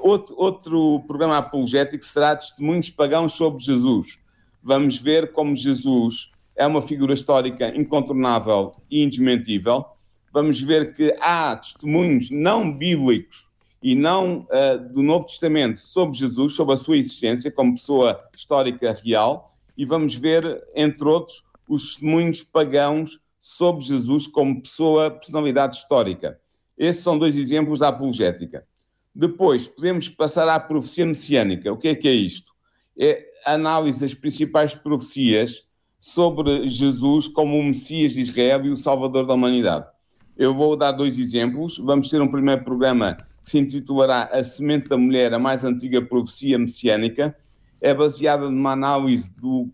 Outro, 0.00 0.34
outro 0.36 1.00
programa 1.06 1.38
apologético 1.38 2.04
será 2.04 2.36
Testemunhos 2.36 2.90
Pagãos 2.90 3.32
sobre 3.32 3.62
Jesus. 3.62 4.18
Vamos 4.62 4.98
ver 4.98 5.32
como 5.32 5.56
Jesus 5.56 6.32
é 6.54 6.66
uma 6.66 6.82
figura 6.82 7.14
histórica 7.14 7.74
incontornável 7.74 8.74
e 8.90 9.02
indesmentível. 9.02 9.86
Vamos 10.30 10.60
ver 10.60 10.94
que 10.94 11.16
há 11.18 11.56
testemunhos 11.56 12.30
não 12.30 12.70
bíblicos 12.70 13.48
e 13.82 13.94
não 13.94 14.40
uh, 14.50 14.92
do 14.92 15.02
Novo 15.02 15.24
Testamento 15.24 15.80
sobre 15.80 16.18
Jesus, 16.18 16.54
sobre 16.54 16.74
a 16.74 16.76
sua 16.76 16.98
existência 16.98 17.50
como 17.50 17.72
pessoa 17.72 18.20
histórica 18.36 18.94
real, 19.02 19.50
e 19.78 19.86
vamos 19.86 20.14
ver, 20.14 20.62
entre 20.74 21.08
outros, 21.08 21.42
os 21.68 21.90
testemunhos 21.90 22.42
pagãos 22.42 23.18
sobre 23.38 23.84
Jesus 23.84 24.26
como 24.26 24.62
pessoa, 24.62 25.10
personalidade 25.10 25.76
histórica. 25.76 26.38
Esses 26.76 27.02
são 27.02 27.18
dois 27.18 27.36
exemplos 27.36 27.80
da 27.80 27.88
apologética. 27.88 28.66
Depois, 29.14 29.68
podemos 29.68 30.08
passar 30.08 30.48
à 30.48 30.58
profecia 30.58 31.06
messiânica. 31.06 31.72
O 31.72 31.76
que 31.76 31.88
é 31.88 31.94
que 31.94 32.08
é 32.08 32.12
isto? 32.12 32.52
É 32.98 33.24
a 33.44 33.52
análise 33.52 34.00
das 34.00 34.14
principais 34.14 34.74
profecias 34.74 35.64
sobre 36.00 36.68
Jesus 36.68 37.28
como 37.28 37.58
o 37.58 37.62
Messias 37.62 38.12
de 38.12 38.20
Israel 38.20 38.64
e 38.66 38.70
o 38.70 38.76
Salvador 38.76 39.26
da 39.26 39.34
humanidade. 39.34 39.88
Eu 40.36 40.54
vou 40.54 40.76
dar 40.76 40.92
dois 40.92 41.18
exemplos. 41.18 41.78
Vamos 41.78 42.10
ter 42.10 42.20
um 42.20 42.28
primeiro 42.28 42.64
programa 42.64 43.14
que 43.14 43.50
se 43.50 43.58
intitulará 43.58 44.24
A 44.32 44.42
Semente 44.42 44.88
da 44.88 44.96
Mulher, 44.98 45.32
a 45.32 45.38
mais 45.38 45.64
antiga 45.64 46.02
profecia 46.02 46.58
messiânica. 46.58 47.36
É 47.80 47.94
baseada 47.94 48.50
numa 48.50 48.72
análise 48.72 49.32
do, 49.34 49.70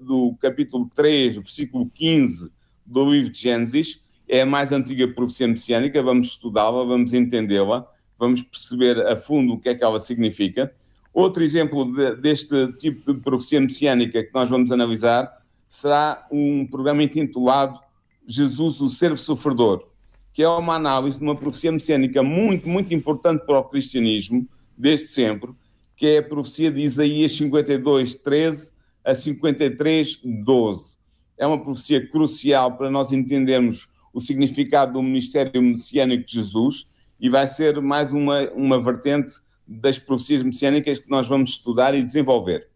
do 0.00 0.34
capítulo 0.40 0.90
3, 0.94 1.36
versículo 1.36 1.90
15 1.94 2.50
do 2.84 3.12
livro 3.12 3.30
de 3.30 3.40
Gênesis. 3.40 4.02
É 4.28 4.42
a 4.42 4.46
mais 4.46 4.72
antiga 4.72 5.08
profecia 5.08 5.48
messiânica. 5.48 6.02
Vamos 6.02 6.28
estudá-la, 6.28 6.84
vamos 6.84 7.12
entendê-la 7.12 7.86
vamos 8.18 8.42
perceber 8.42 9.00
a 9.06 9.16
fundo 9.16 9.54
o 9.54 9.58
que 9.58 9.68
é 9.68 9.74
que 9.74 9.84
ela 9.84 10.00
significa. 10.00 10.72
Outro 11.14 11.42
exemplo 11.42 11.90
de, 11.92 12.16
deste 12.16 12.72
tipo 12.72 13.12
de 13.12 13.20
profecia 13.20 13.60
messiânica 13.60 14.22
que 14.22 14.34
nós 14.34 14.48
vamos 14.48 14.72
analisar 14.72 15.30
será 15.68 16.26
um 16.30 16.66
programa 16.66 17.02
intitulado 17.02 17.78
Jesus, 18.26 18.80
o 18.80 18.88
Servo 18.88 19.16
Sofredor, 19.16 19.86
que 20.32 20.42
é 20.42 20.48
uma 20.48 20.74
análise 20.74 21.18
de 21.18 21.24
uma 21.24 21.36
profecia 21.36 21.72
messiânica 21.72 22.22
muito, 22.22 22.68
muito 22.68 22.92
importante 22.92 23.44
para 23.46 23.58
o 23.58 23.64
cristianismo, 23.64 24.46
desde 24.76 25.08
sempre, 25.08 25.52
que 25.96 26.06
é 26.06 26.18
a 26.18 26.22
profecia 26.22 26.70
de 26.70 26.82
Isaías 26.82 27.32
52, 27.32 28.16
13 28.16 28.72
a 29.08 29.14
53, 29.14 30.20
12. 30.22 30.98
É 31.38 31.46
uma 31.46 31.58
profecia 31.58 32.06
crucial 32.06 32.76
para 32.76 32.90
nós 32.90 33.10
entendermos 33.10 33.88
o 34.12 34.20
significado 34.20 34.92
do 34.92 35.02
ministério 35.02 35.62
messiânico 35.62 36.26
de 36.26 36.34
Jesus 36.34 36.86
e 37.18 37.30
vai 37.30 37.46
ser 37.46 37.80
mais 37.80 38.12
uma, 38.12 38.50
uma 38.50 38.82
vertente 38.82 39.36
das 39.66 39.98
profecias 39.98 40.42
messiânicas 40.42 40.98
que 40.98 41.08
nós 41.08 41.26
vamos 41.26 41.50
estudar 41.50 41.94
e 41.94 42.02
desenvolver. 42.02 42.68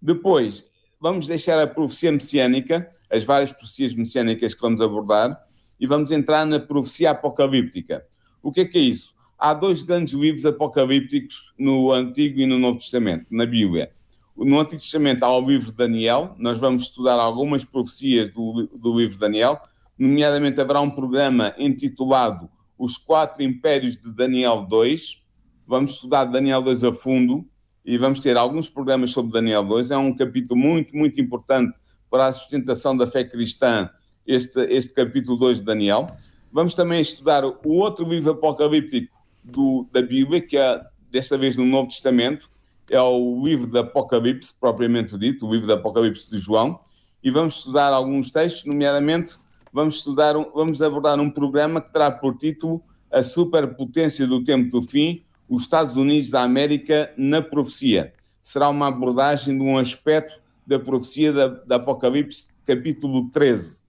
Depois, 0.00 0.64
vamos 0.98 1.26
deixar 1.26 1.60
a 1.60 1.66
profecia 1.66 2.10
messiânica, 2.10 2.88
as 3.10 3.22
várias 3.22 3.52
profecias 3.52 3.94
messiânicas 3.94 4.54
que 4.54 4.60
vamos 4.62 4.80
abordar, 4.80 5.38
e 5.78 5.86
vamos 5.86 6.10
entrar 6.10 6.46
na 6.46 6.58
profecia 6.58 7.10
apocalíptica. 7.10 8.02
O 8.42 8.50
que 8.50 8.60
é 8.60 8.64
que 8.64 8.78
é 8.78 8.80
isso? 8.80 9.14
Há 9.38 9.52
dois 9.52 9.82
grandes 9.82 10.14
livros 10.14 10.46
apocalípticos 10.46 11.52
no 11.58 11.92
Antigo 11.92 12.40
e 12.40 12.46
no 12.46 12.58
Novo 12.58 12.78
Testamento, 12.78 13.26
na 13.30 13.44
Bíblia. 13.44 13.94
No 14.36 14.60
Antigo 14.60 14.80
Testamento 14.80 15.24
há 15.24 15.34
o 15.34 15.46
livro 15.46 15.70
de 15.70 15.76
Daniel, 15.76 16.34
nós 16.38 16.58
vamos 16.58 16.82
estudar 16.82 17.14
algumas 17.14 17.64
profecias 17.64 18.28
do, 18.28 18.68
do 18.74 18.98
livro 18.98 19.14
de 19.14 19.20
Daniel, 19.20 19.60
nomeadamente 19.98 20.60
haverá 20.60 20.80
um 20.80 20.90
programa 20.90 21.54
intitulado 21.56 22.50
os 22.78 22.98
quatro 22.98 23.42
impérios 23.42 23.96
de 23.96 24.12
Daniel 24.12 24.66
2. 24.68 25.22
Vamos 25.66 25.92
estudar 25.92 26.26
Daniel 26.26 26.60
2 26.60 26.84
a 26.84 26.92
fundo 26.92 27.44
e 27.84 27.96
vamos 27.96 28.20
ter 28.20 28.36
alguns 28.36 28.68
programas 28.68 29.10
sobre 29.10 29.32
Daniel 29.32 29.64
2. 29.64 29.90
É 29.90 29.96
um 29.96 30.14
capítulo 30.14 30.58
muito, 30.58 30.94
muito 30.94 31.20
importante 31.20 31.78
para 32.10 32.26
a 32.26 32.32
sustentação 32.32 32.96
da 32.96 33.06
fé 33.06 33.24
cristã, 33.24 33.88
este, 34.26 34.60
este 34.70 34.92
capítulo 34.92 35.38
2 35.38 35.58
de 35.58 35.64
Daniel. 35.64 36.06
Vamos 36.52 36.74
também 36.74 37.00
estudar 37.00 37.44
o 37.44 37.56
outro 37.64 38.06
livro 38.06 38.32
apocalíptico 38.32 39.16
do, 39.42 39.86
da 39.90 40.02
Bíblia, 40.02 40.40
que 40.40 40.56
é 40.56 40.80
desta 41.10 41.38
vez 41.38 41.56
no 41.56 41.64
Novo 41.64 41.88
Testamento, 41.88 42.50
é 42.90 43.00
o 43.00 43.42
livro 43.44 43.66
do 43.66 43.78
Apocalipse, 43.78 44.54
propriamente 44.58 45.16
dito, 45.18 45.46
o 45.46 45.52
livro 45.52 45.66
do 45.66 45.72
Apocalipse 45.72 46.30
de 46.30 46.38
João, 46.38 46.80
e 47.22 47.30
vamos 47.30 47.56
estudar 47.56 47.92
alguns 47.92 48.30
textos, 48.30 48.64
nomeadamente 48.64 49.36
vamos 49.72 49.96
estudar, 49.96 50.34
vamos 50.54 50.80
abordar 50.80 51.20
um 51.20 51.30
programa 51.30 51.80
que 51.80 51.92
terá 51.92 52.10
por 52.10 52.36
título 52.38 52.82
A 53.10 53.22
Superpotência 53.22 54.26
do 54.26 54.42
Tempo 54.42 54.70
do 54.70 54.82
Fim, 54.82 55.22
os 55.48 55.62
Estados 55.62 55.96
Unidos 55.96 56.30
da 56.30 56.42
América 56.42 57.12
na 57.16 57.42
Profecia. 57.42 58.12
Será 58.42 58.68
uma 58.68 58.88
abordagem 58.88 59.56
de 59.56 59.62
um 59.62 59.76
aspecto 59.76 60.40
da 60.66 60.78
profecia 60.78 61.32
da, 61.32 61.48
da 61.48 61.76
Apocalipse, 61.76 62.48
capítulo 62.64 63.28
13. 63.30 63.84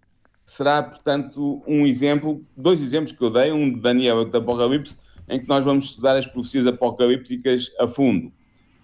Será, 0.45 0.81
portanto, 0.83 1.61
um 1.67 1.85
exemplo, 1.85 2.45
dois 2.55 2.81
exemplos 2.81 3.11
que 3.11 3.23
eu 3.23 3.29
dei, 3.29 3.51
um 3.51 3.73
de 3.73 3.79
Daniel 3.79 4.15
e 4.15 4.19
outro 4.19 4.31
de 4.31 4.37
Apocalipse, 4.37 4.97
em 5.27 5.39
que 5.39 5.47
nós 5.47 5.63
vamos 5.63 5.85
estudar 5.85 6.15
as 6.15 6.25
profecias 6.25 6.65
apocalípticas 6.65 7.71
a 7.79 7.87
fundo. 7.87 8.31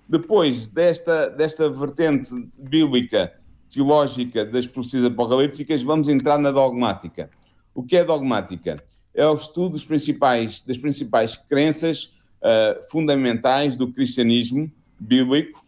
Depois 0.07 0.67
desta, 0.67 1.29
desta 1.29 1.69
vertente 1.69 2.29
bíblica 2.57 3.33
teológica 3.73 4.45
das 4.45 4.67
profecias 4.67 5.05
apocalípticas, 5.05 5.81
vamos 5.81 6.07
entrar 6.07 6.37
na 6.37 6.51
dogmática. 6.51 7.29
O 7.73 7.81
que 7.81 7.97
é 7.97 8.03
dogmática? 8.03 8.83
É 9.13 9.25
o 9.25 9.33
estudo 9.33 9.69
dos 9.71 9.85
principais, 9.85 10.61
das 10.61 10.77
principais 10.77 11.35
crenças 11.35 12.13
uh, 12.41 12.91
fundamentais 12.91 13.75
do 13.75 13.91
cristianismo 13.91 14.71
bíblico. 14.99 15.65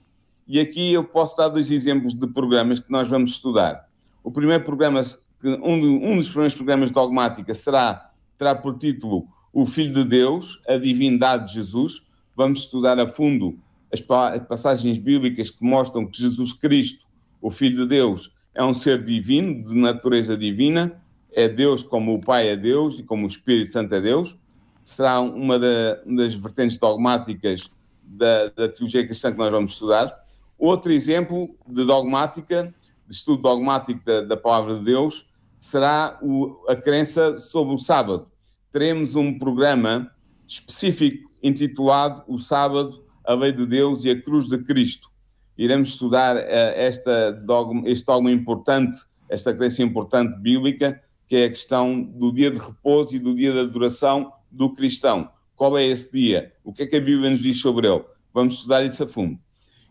E 0.48 0.60
aqui 0.60 0.94
eu 0.94 1.04
posso 1.04 1.36
dar 1.38 1.48
dois 1.48 1.72
exemplos 1.72 2.14
de 2.14 2.28
programas 2.28 2.80
que 2.80 2.92
nós 2.92 3.08
vamos 3.08 3.32
estudar. 3.32 3.88
O 4.24 4.32
primeiro 4.32 4.64
programa, 4.64 5.02
um, 5.44 6.12
um 6.12 6.18
dos 6.18 6.30
primeiros 6.30 6.54
programas 6.54 6.90
de 6.90 6.94
dogmática 6.94 7.54
será, 7.54 8.12
terá 8.38 8.54
por 8.54 8.78
título 8.78 9.28
O 9.52 9.66
Filho 9.66 9.94
de 9.94 10.04
Deus, 10.04 10.62
a 10.68 10.78
Divindade 10.78 11.48
de 11.48 11.54
Jesus. 11.54 12.06
Vamos 12.36 12.60
estudar 12.60 13.00
a 13.00 13.08
fundo 13.08 13.58
as 14.00 14.40
passagens 14.48 14.98
bíblicas 14.98 15.50
que 15.50 15.64
mostram 15.64 16.06
que 16.06 16.22
Jesus 16.22 16.54
Cristo 16.54 17.06
o 17.42 17.52
Filho 17.52 17.84
de 17.84 17.88
Deus 17.88 18.32
é 18.56 18.64
um 18.64 18.74
ser 18.74 19.04
divino, 19.04 19.64
de 19.64 19.76
natureza 19.76 20.36
divina, 20.36 21.00
é 21.32 21.48
Deus 21.48 21.84
como 21.84 22.16
o 22.16 22.22
Pai 22.22 22.48
é 22.48 22.56
Deus 22.56 22.98
e 22.98 23.04
como 23.04 23.24
o 23.24 23.28
Espírito 23.28 23.74
Santo 23.74 23.94
é 23.94 24.02
Deus. 24.02 24.36
Será 24.84 25.20
uma, 25.20 25.60
da, 25.60 26.02
uma 26.06 26.24
das 26.24 26.34
vertentes 26.34 26.78
dogmáticas 26.78 27.70
da, 28.02 28.48
da, 28.48 28.70
teologia 28.70 29.06
cristã 29.06 29.32
que 29.32 29.38
nós 29.38 29.52
vamos 29.52 29.74
estudar. 29.74 30.12
Outro 30.58 30.92
exemplo 30.92 31.56
de 31.68 31.86
dogmática, 31.86 32.74
de 33.08 33.14
estudo 33.14 33.44
dogmático 33.44 34.04
da, 34.06 34.22
da 34.22 34.38
palavra 34.38 34.76
de 34.80 34.86
Deus, 34.86 35.28
será 35.60 36.18
o, 36.22 36.64
a 36.68 36.76
crença 36.76 37.38
sobre 37.38 37.76
o 37.76 37.78
sábado. 37.78 38.28
Teremos 38.72 39.16
um 39.16 39.38
programa 39.38 40.12
específico 40.48 41.30
intitulado 41.44 42.24
O 42.28 42.40
Sábado, 42.40 43.05
a 43.28 43.34
Lei 43.34 43.52
de 43.52 43.66
Deus 43.66 44.06
e 44.06 44.10
a 44.10 44.22
Cruz 44.22 44.48
de 44.48 44.58
Cristo 44.60 45.16
iremos 45.58 45.90
estudar 45.90 46.36
uh, 46.36 46.40
esta 46.76 47.32
dogma, 47.32 47.88
este 47.90 48.06
dogma 48.06 48.32
importante, 48.32 48.98
esta 49.30 49.54
crença 49.54 49.82
importante 49.82 50.38
bíblica, 50.40 51.02
que 51.28 51.36
é 51.36 51.46
a 51.46 51.50
questão 51.50 52.02
do 52.02 52.32
dia 52.32 52.52
de 52.52 52.60
repouso 52.60 53.16
e 53.16 53.20
do 53.20 53.34
dia 53.34 53.52
de 53.52 53.60
adoração 53.60 54.32
do 54.52 54.74
cristão. 54.74 55.30
Qual 55.56 55.78
é 55.78 55.86
esse 55.86 56.12
dia? 56.12 56.54
O 56.64 56.74
que 56.74 56.84
é 56.84 56.86
que 56.86 56.96
a 56.96 57.00
Bíblia 57.00 57.30
nos 57.30 57.40
diz 57.40 57.60
sobre 57.60 57.88
ele? 57.88 58.04
Vamos 58.34 58.56
estudar 58.56 58.84
isso 58.84 59.04
a 59.04 59.08
fundo. 59.08 59.40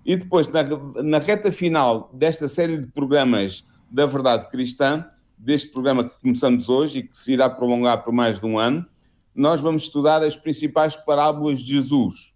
E 0.04 0.16
depois, 0.16 0.48
na, 0.48 0.62
na 1.02 1.18
reta 1.18 1.50
final 1.50 2.10
desta 2.12 2.46
série 2.46 2.76
de 2.76 2.86
programas 2.86 3.64
da 3.90 4.04
Verdade 4.04 4.50
Cristã, 4.50 5.04
deste 5.36 5.70
programa 5.70 6.04
que 6.04 6.20
começamos 6.20 6.68
hoje 6.68 6.98
e 6.98 7.02
que 7.04 7.16
se 7.16 7.32
irá 7.32 7.48
prolongar 7.48 8.04
por 8.04 8.12
mais 8.12 8.38
de 8.38 8.46
um 8.46 8.58
ano, 8.58 8.84
nós 9.34 9.60
vamos 9.60 9.84
estudar 9.84 10.22
as 10.22 10.36
principais 10.36 10.94
parábolas 10.94 11.58
de 11.58 11.74
Jesus 11.74 12.33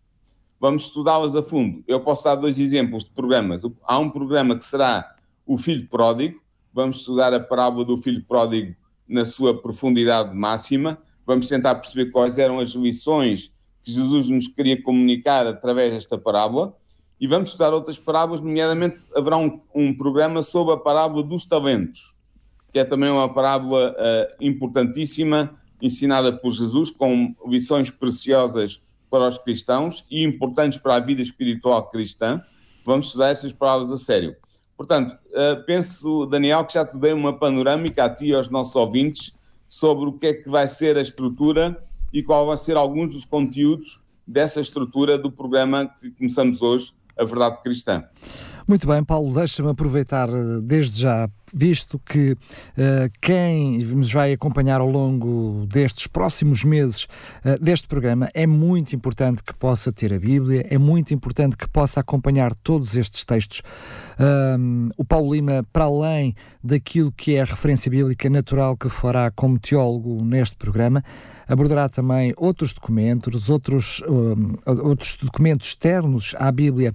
vamos 0.61 0.85
estudá-las 0.85 1.37
a 1.37 1.43
fundo. 1.43 1.83
Eu 1.87 2.00
posso 2.00 2.25
dar 2.25 2.35
dois 2.35 2.59
exemplos 2.59 3.05
de 3.05 3.11
programas. 3.11 3.62
Há 3.85 3.99
um 3.99 4.11
programa 4.11 4.57
que 4.57 4.65
será 4.65 5.15
o 5.47 5.57
Filho 5.57 5.87
Pródigo, 5.88 6.41
vamos 6.73 6.99
estudar 6.99 7.33
a 7.33 7.41
parábola 7.41 7.85
do 7.85 7.97
Filho 7.97 8.25
Pródigo 8.25 8.75
na 9.09 9.25
sua 9.25 9.59
profundidade 9.59 10.37
máxima, 10.37 10.99
vamos 11.27 11.47
tentar 11.47 11.77
perceber 11.77 12.11
quais 12.11 12.37
eram 12.38 12.61
as 12.61 12.71
lições 12.71 13.50
que 13.83 13.91
Jesus 13.93 14.29
nos 14.29 14.49
queria 14.49 14.83
comunicar 14.83 15.47
através 15.47 15.93
desta 15.93 16.19
parábola, 16.19 16.77
e 17.21 17.27
vamos 17.27 17.49
estudar 17.49 17.73
outras 17.73 17.99
parábolas, 17.99 18.41
nomeadamente 18.41 18.99
haverá 19.17 19.38
um, 19.38 19.61
um 19.75 19.97
programa 19.97 20.43
sobre 20.43 20.75
a 20.75 20.77
parábola 20.77 21.23
dos 21.23 21.47
talentos. 21.47 22.17
que 22.73 22.79
é 22.79 22.85
também 22.85 23.11
uma 23.11 23.33
parábola 23.33 23.93
uh, 23.93 24.35
importantíssima, 24.45 25.59
ensinada 25.81 26.33
por 26.33 26.53
Jesus, 26.53 26.91
com 26.91 27.35
lições 27.47 27.91
preciosas 27.91 28.83
para 29.11 29.27
os 29.27 29.38
cristãos 29.38 30.05
e 30.11 30.25
importantes 30.25 30.79
para 30.79 30.97
a 30.97 31.00
vida 31.00 31.23
espiritual 31.23 31.91
cristã. 31.91 32.43
Vamos 32.87 33.07
estudar 33.07 33.29
essas 33.29 33.53
palavras 33.53 33.91
a 33.91 33.99
sério. 33.99 34.37
Portanto, 34.77 35.12
uh, 35.12 35.65
penso, 35.67 36.27
Daniel, 36.27 36.65
que 36.65 36.75
já 36.75 36.87
te 36.87 36.97
dei 36.99 37.12
uma 37.12 37.37
panorâmica 37.37 38.05
a 38.05 38.11
ti 38.11 38.27
e 38.27 38.35
aos 38.35 38.49
nossos 38.49 38.77
ouvintes 38.77 39.35
sobre 39.69 40.09
o 40.09 40.12
que 40.12 40.27
é 40.29 40.35
que 40.35 40.49
vai 40.49 40.67
ser 40.67 40.97
a 40.97 41.03
estrutura 41.03 41.79
e 42.12 42.23
qual 42.23 42.47
vão 42.47 42.57
ser 42.57 42.77
alguns 42.77 43.15
dos 43.15 43.25
conteúdos 43.25 44.00
dessa 44.27 44.61
estrutura 44.61 45.19
do 45.19 45.31
programa 45.31 45.87
que 46.00 46.11
começamos 46.11 46.62
hoje, 46.62 46.93
A 47.17 47.25
Verdade 47.25 47.62
Cristã. 47.62 48.05
Muito 48.69 48.87
bem, 48.87 49.03
Paulo, 49.03 49.33
deixa-me 49.33 49.71
aproveitar 49.71 50.29
eh, 50.29 50.61
desde 50.63 51.01
já, 51.01 51.27
visto 51.55 51.99
que 51.99 52.33
uh, 52.33 52.37
quem 53.19 53.79
nos 53.79 54.13
vai 54.13 54.35
acompanhar 54.35 54.83
ao 54.83 54.91
longo 54.91 55.65
destes 55.67 56.07
próximos 56.07 56.65
meses 56.65 57.05
uh, 57.47 57.59
deste 57.59 57.89
programa 57.89 58.29
é 58.35 58.47
muito 58.47 58.95
importante 58.95 59.43
que 59.43 59.55
possa 59.55 59.91
ter 59.91 60.13
a 60.13 60.19
Bíblia, 60.19 60.67
é 60.69 60.77
muito 60.77 61.15
importante 61.15 61.57
que 61.57 61.67
possa 61.67 62.01
acompanhar 62.01 62.55
todos 62.57 62.95
estes 62.95 63.25
textos. 63.25 63.63
O 64.99 65.05
Paulo 65.05 65.33
Lima, 65.33 65.65
para 65.73 65.85
além 65.85 66.35
daquilo 66.63 67.11
que 67.13 67.37
é 67.37 67.41
a 67.41 67.45
referência 67.45 67.89
bíblica 67.91 68.29
natural 68.29 68.77
que 68.77 68.89
fará 68.89 69.31
como 69.31 69.59
teólogo 69.59 70.23
neste 70.25 70.57
programa, 70.57 71.03
abordará 71.47 71.89
também 71.89 72.35
outros 72.37 72.73
documentos, 72.73 73.49
outros, 73.49 74.03
outros 74.67 75.17
documentos 75.17 75.69
externos 75.69 76.35
à 76.37 76.51
Bíblia 76.51 76.95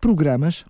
programas 0.00 0.64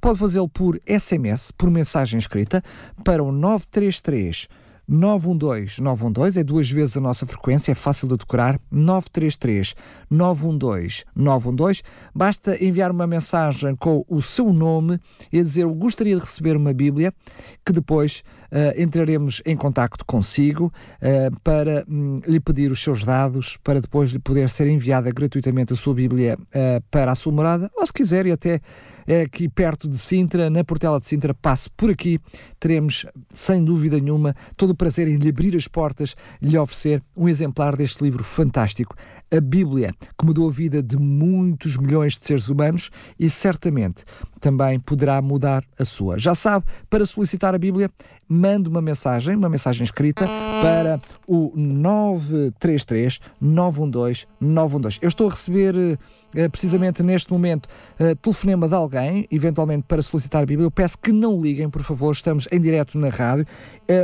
pode 0.02 0.20
fazê-lo 0.20 0.50
por 0.50 0.78
SMS, 0.86 1.52
por 1.52 1.72
mensagem 1.72 2.20
escrita, 2.20 2.62
para 3.04 3.24
o 3.24 3.32
933 3.32 4.50
912 4.88 5.82
912 5.82 6.40
é 6.40 6.44
duas 6.44 6.70
vezes 6.70 6.98
a 6.98 7.02
nossa 7.02 7.26
frequência, 7.26 7.72
é 7.72 7.76
fácil 7.76 8.08
de 8.08 8.18
decorar. 8.18 8.60
933 8.72 9.76
912 10.10 11.04
912. 11.16 11.82
Basta 12.14 12.64
enviar 12.64 12.92
uma 12.92 13.08
mensagem 13.08 13.76
com 13.76 14.06
o 14.08 14.22
seu 14.22 14.54
nome 14.54 15.00
e 15.32 15.42
dizer 15.42 15.64
eu 15.64 15.74
gostaria 15.74 16.16
de 16.16 16.22
receber 16.22 16.56
uma 16.56 16.74
Bíblia, 16.74 17.14
que 17.66 17.74
depois 17.74 18.24
uh, 18.52 18.82
entraremos 18.82 19.42
em 19.46 19.56
contacto 19.56 20.06
consigo 20.06 20.72
uh, 21.02 21.40
para 21.44 21.84
um, 21.90 22.22
lhe 22.28 22.40
pedir 22.40 22.72
os 22.72 22.82
seus 22.82 23.04
dados, 23.04 23.58
para 23.64 23.82
depois 23.82 24.12
lhe 24.12 24.20
poder 24.20 24.50
ser 24.50 24.68
enviada 24.68 25.12
gratuitamente 25.12 25.74
a 25.74 25.76
sua 25.76 25.94
Bíblia 25.94 26.38
uh, 26.40 26.84
para 26.92 27.12
a 27.12 27.16
sua 27.16 27.32
morada, 27.32 27.72
ou 27.76 27.86
se 27.86 27.94
quiser, 27.94 28.26
e 28.26 28.32
até 28.32 28.62
aqui 29.24 29.48
perto 29.48 29.88
de 29.88 29.98
Sintra, 29.98 30.50
na 30.50 30.64
Portela 30.64 31.00
de 31.00 31.06
Sintra, 31.06 31.34
passe 31.34 31.70
por 31.70 31.92
aqui, 31.92 32.20
teremos, 32.60 33.06
sem 33.30 33.64
dúvida 33.64 34.00
nenhuma, 34.00 34.36
todo 34.58 34.75
prazer 34.76 35.08
em 35.08 35.16
lhe 35.16 35.30
abrir 35.30 35.56
as 35.56 35.68
portas, 35.68 36.16
lhe 36.42 36.58
oferecer 36.58 37.02
um 37.16 37.28
exemplar 37.28 37.76
deste 37.76 38.04
livro 38.04 38.24
fantástico, 38.24 38.96
a 39.36 39.42
Bíblia, 39.42 39.94
que 40.18 40.26
mudou 40.26 40.48
a 40.48 40.52
vida 40.52 40.82
de 40.82 40.98
muitos 40.98 41.78
milhões 41.78 42.18
de 42.18 42.26
seres 42.26 42.50
humanos 42.50 42.90
e 43.20 43.30
certamente 43.30 44.04
também 44.40 44.80
poderá 44.80 45.22
mudar 45.22 45.64
a 45.78 45.84
sua. 45.84 46.18
Já 46.20 46.36
sabe, 46.36 46.66
para 46.90 47.06
solicitar 47.06 47.56
a 47.56 47.58
Bíblia, 47.58 47.90
mande 48.28 48.70
uma 48.70 48.82
mensagem, 48.82 49.36
uma 49.36 49.50
mensagem 49.50 49.84
escrita 49.84 50.28
para 50.62 51.02
o 51.28 51.52
933 51.56 53.20
912 53.42 54.28
912. 54.40 55.00
Eu 55.02 55.08
estou 55.08 55.28
a 55.28 55.32
receber 55.32 55.76
uh, 55.76 56.50
precisamente 56.52 57.02
neste 57.02 57.32
momento 57.32 57.68
uh, 58.00 58.16
telefonema 58.18 58.68
de 58.68 58.76
alguém, 58.76 59.28
eventualmente 59.32 59.86
para 59.88 60.02
solicitar 60.02 60.44
a 60.44 60.46
Bíblia. 60.46 60.66
Eu 60.66 60.72
peço 60.72 60.98
que 60.98 61.12
não 61.12 61.42
liguem, 61.42 61.70
por 61.70 61.82
favor, 61.82 62.12
estamos 62.12 62.48
em 62.52 62.60
direto 62.60 62.98
na 62.98 63.10
rádio. 63.10 63.46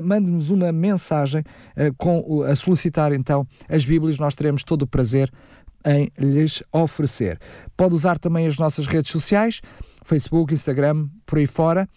Mande-nos 0.03 0.51
uma 0.51 0.71
mensagem 0.71 1.43
com, 1.97 2.43
a 2.43 2.53
solicitar 2.53 3.11
então 3.13 3.47
as 3.67 3.83
Bíblias, 3.83 4.19
nós 4.19 4.35
teremos 4.35 4.63
todo 4.63 4.83
o 4.83 4.87
prazer 4.87 5.20
em 5.86 6.12
lhes 6.17 6.63
oferecer. 6.71 7.39
Pode 7.75 7.95
usar 7.95 8.17
também 8.19 8.47
as 8.47 8.57
nossas 8.57 8.88
redes 8.88 9.12
sociais, 9.12 9.62
Facebook, 10.03 10.53
Instagram, 10.53 11.07
por 11.25 11.39
aí 11.39 11.47
fora. 11.47 11.88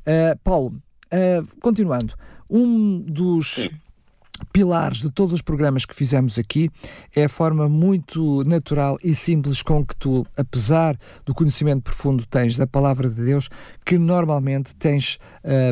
Uh, 0.00 0.38
Paulo, 0.42 0.74
uh, 1.12 1.60
continuando, 1.60 2.14
um 2.48 3.00
dos 3.00 3.54
Sim 3.54 3.82
pilares 4.46 4.98
de 4.98 5.10
todos 5.10 5.32
os 5.32 5.42
programas 5.42 5.84
que 5.84 5.94
fizemos 5.94 6.38
aqui 6.38 6.70
é 7.14 7.24
a 7.24 7.28
forma 7.28 7.68
muito 7.68 8.42
natural 8.44 8.98
e 9.02 9.14
simples 9.14 9.62
com 9.62 9.84
que 9.84 9.94
tu, 9.96 10.26
apesar 10.36 10.96
do 11.24 11.34
conhecimento 11.34 11.82
profundo 11.82 12.26
tens 12.26 12.56
da 12.56 12.66
palavra 12.66 13.08
de 13.08 13.24
Deus, 13.24 13.48
que 13.84 13.98
normalmente 13.98 14.74
tens 14.74 15.18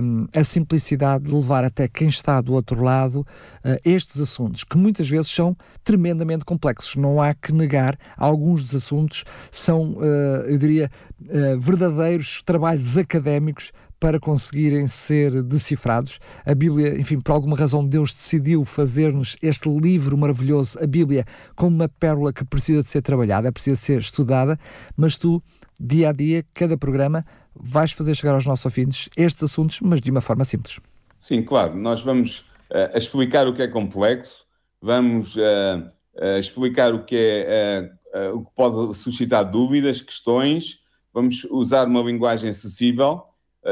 um, 0.02 0.26
a 0.34 0.44
simplicidade 0.44 1.24
de 1.24 1.34
levar 1.34 1.64
até 1.64 1.88
quem 1.88 2.08
está 2.08 2.40
do 2.40 2.52
outro 2.52 2.82
lado 2.82 3.20
uh, 3.64 3.78
estes 3.84 4.20
assuntos, 4.20 4.64
que 4.64 4.76
muitas 4.76 5.08
vezes 5.08 5.30
são 5.30 5.54
tremendamente 5.84 6.44
complexos. 6.44 6.96
Não 6.96 7.20
há 7.20 7.34
que 7.34 7.52
negar, 7.52 7.98
alguns 8.16 8.64
dos 8.64 8.74
assuntos 8.74 9.24
são, 9.50 9.92
uh, 9.92 10.44
eu 10.46 10.58
diria, 10.58 10.90
uh, 11.22 11.58
verdadeiros 11.58 12.42
trabalhos 12.44 12.96
académicos 12.96 13.72
para 14.00 14.18
conseguirem 14.18 14.86
ser 14.86 15.42
decifrados. 15.42 16.18
A 16.46 16.54
Bíblia, 16.54 16.98
enfim, 16.98 17.20
por 17.20 17.32
alguma 17.32 17.54
razão, 17.54 17.86
Deus 17.86 18.14
decidiu 18.14 18.64
fazer-nos 18.64 19.36
este 19.42 19.68
livro 19.68 20.16
maravilhoso, 20.16 20.82
a 20.82 20.86
Bíblia, 20.86 21.26
como 21.54 21.76
uma 21.76 21.88
pérola 21.88 22.32
que 22.32 22.42
precisa 22.42 22.82
de 22.82 22.88
ser 22.88 23.02
trabalhada, 23.02 23.52
precisa 23.52 23.76
de 23.76 23.82
ser 23.82 23.98
estudada, 23.98 24.58
mas 24.96 25.18
tu, 25.18 25.42
dia 25.78 26.08
a 26.08 26.12
dia, 26.12 26.42
cada 26.54 26.78
programa, 26.78 27.24
vais 27.54 27.92
fazer 27.92 28.14
chegar 28.14 28.32
aos 28.32 28.46
nossos 28.46 28.64
ouvintes 28.64 29.10
estes 29.14 29.42
assuntos, 29.42 29.80
mas 29.82 30.00
de 30.00 30.10
uma 30.10 30.22
forma 30.22 30.44
simples. 30.44 30.80
Sim, 31.18 31.42
claro. 31.42 31.76
Nós 31.76 32.00
vamos 32.02 32.46
uh, 32.70 32.96
explicar 32.96 33.46
o 33.46 33.52
que 33.52 33.60
é 33.60 33.68
complexo, 33.68 34.46
vamos 34.80 35.36
uh, 35.36 35.40
uh, 36.16 36.38
explicar 36.38 36.94
o 36.94 37.04
que 37.04 37.16
é 37.16 37.90
o 38.34 38.42
que 38.42 38.50
pode 38.56 38.92
suscitar 38.96 39.48
dúvidas, 39.48 40.02
questões, 40.02 40.80
vamos 41.14 41.46
usar 41.48 41.86
uma 41.86 42.02
linguagem 42.02 42.50
acessível 42.50 43.29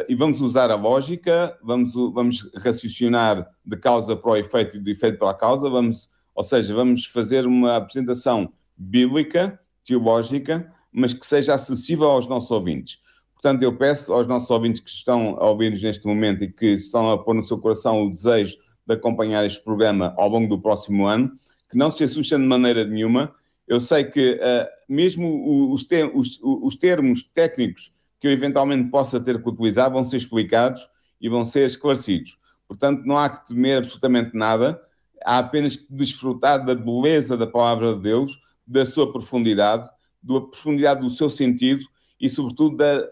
e 0.08 0.14
vamos 0.14 0.40
usar 0.40 0.70
a 0.70 0.74
lógica, 0.74 1.56
vamos, 1.62 1.94
vamos 1.94 2.50
raciocinar 2.56 3.48
de 3.64 3.76
causa 3.76 4.14
para 4.14 4.30
o 4.32 4.36
efeito 4.36 4.76
e 4.76 4.80
de 4.80 4.90
efeito 4.90 5.18
para 5.18 5.30
a 5.30 5.34
causa, 5.34 5.70
vamos, 5.70 6.10
ou 6.34 6.44
seja, 6.44 6.74
vamos 6.74 7.06
fazer 7.06 7.46
uma 7.46 7.76
apresentação 7.76 8.52
bíblica, 8.76 9.58
teológica, 9.84 10.70
mas 10.92 11.12
que 11.12 11.26
seja 11.26 11.54
acessível 11.54 12.08
aos 12.08 12.26
nossos 12.26 12.50
ouvintes. 12.50 13.00
Portanto, 13.32 13.62
eu 13.62 13.76
peço 13.76 14.12
aos 14.12 14.26
nossos 14.26 14.50
ouvintes 14.50 14.80
que 14.80 14.90
estão 14.90 15.36
a 15.38 15.48
ouvir-nos 15.48 15.82
neste 15.82 16.06
momento 16.06 16.42
e 16.44 16.52
que 16.52 16.66
estão 16.66 17.10
a 17.10 17.16
pôr 17.16 17.34
no 17.34 17.44
seu 17.44 17.56
coração 17.58 18.02
o 18.02 18.12
desejo 18.12 18.56
de 18.86 18.94
acompanhar 18.94 19.44
este 19.44 19.62
programa 19.62 20.12
ao 20.16 20.28
longo 20.28 20.48
do 20.48 20.60
próximo 20.60 21.06
ano, 21.06 21.32
que 21.70 21.78
não 21.78 21.90
se 21.90 22.02
assustem 22.04 22.38
de 22.38 22.46
maneira 22.46 22.84
nenhuma. 22.84 23.32
Eu 23.66 23.80
sei 23.80 24.04
que 24.04 24.32
uh, 24.32 24.66
mesmo 24.88 25.72
os, 25.72 25.84
ter 25.84 26.10
os, 26.14 26.40
os 26.42 26.74
termos 26.76 27.22
técnicos 27.22 27.92
que 28.20 28.26
eu 28.26 28.30
eventualmente 28.30 28.90
possa 28.90 29.20
ter 29.20 29.42
que 29.42 29.48
utilizar 29.48 29.90
vão 29.90 30.04
ser 30.04 30.16
explicados 30.16 30.88
e 31.20 31.28
vão 31.28 31.44
ser 31.44 31.66
esclarecidos. 31.66 32.38
Portanto, 32.66 33.02
não 33.04 33.18
há 33.18 33.28
que 33.28 33.46
temer 33.46 33.78
absolutamente 33.78 34.36
nada, 34.36 34.80
há 35.24 35.38
apenas 35.38 35.76
que 35.76 35.86
desfrutar 35.90 36.64
da 36.64 36.74
beleza 36.74 37.36
da 37.36 37.46
palavra 37.46 37.94
de 37.94 38.02
Deus, 38.02 38.38
da 38.66 38.84
sua 38.84 39.10
profundidade, 39.10 39.88
da 40.22 40.40
profundidade 40.40 41.00
do 41.00 41.10
seu 41.10 41.30
sentido 41.30 41.84
e, 42.20 42.28
sobretudo, 42.28 42.76
da, 42.76 43.08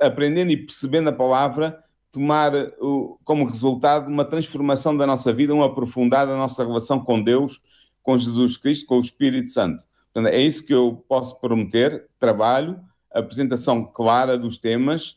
a, 0.00 0.06
aprendendo 0.06 0.50
e 0.50 0.56
percebendo 0.56 1.08
a 1.08 1.12
palavra, 1.12 1.82
tomar 2.12 2.52
o, 2.80 3.18
como 3.24 3.44
resultado 3.44 4.08
uma 4.08 4.24
transformação 4.24 4.96
da 4.96 5.06
nossa 5.06 5.32
vida, 5.32 5.54
um 5.54 5.62
aprofundar 5.62 6.26
da 6.26 6.36
nossa 6.36 6.64
relação 6.64 7.00
com 7.00 7.22
Deus, 7.22 7.60
com 8.02 8.16
Jesus 8.16 8.56
Cristo, 8.56 8.86
com 8.86 8.98
o 8.98 9.00
Espírito 9.00 9.48
Santo. 9.48 9.82
Portanto, 10.12 10.32
é 10.32 10.40
isso 10.40 10.66
que 10.66 10.72
eu 10.72 11.04
posso 11.08 11.38
prometer: 11.40 12.06
trabalho, 12.18 12.80
apresentação 13.18 13.84
clara 13.84 14.38
dos 14.38 14.58
temas, 14.58 15.16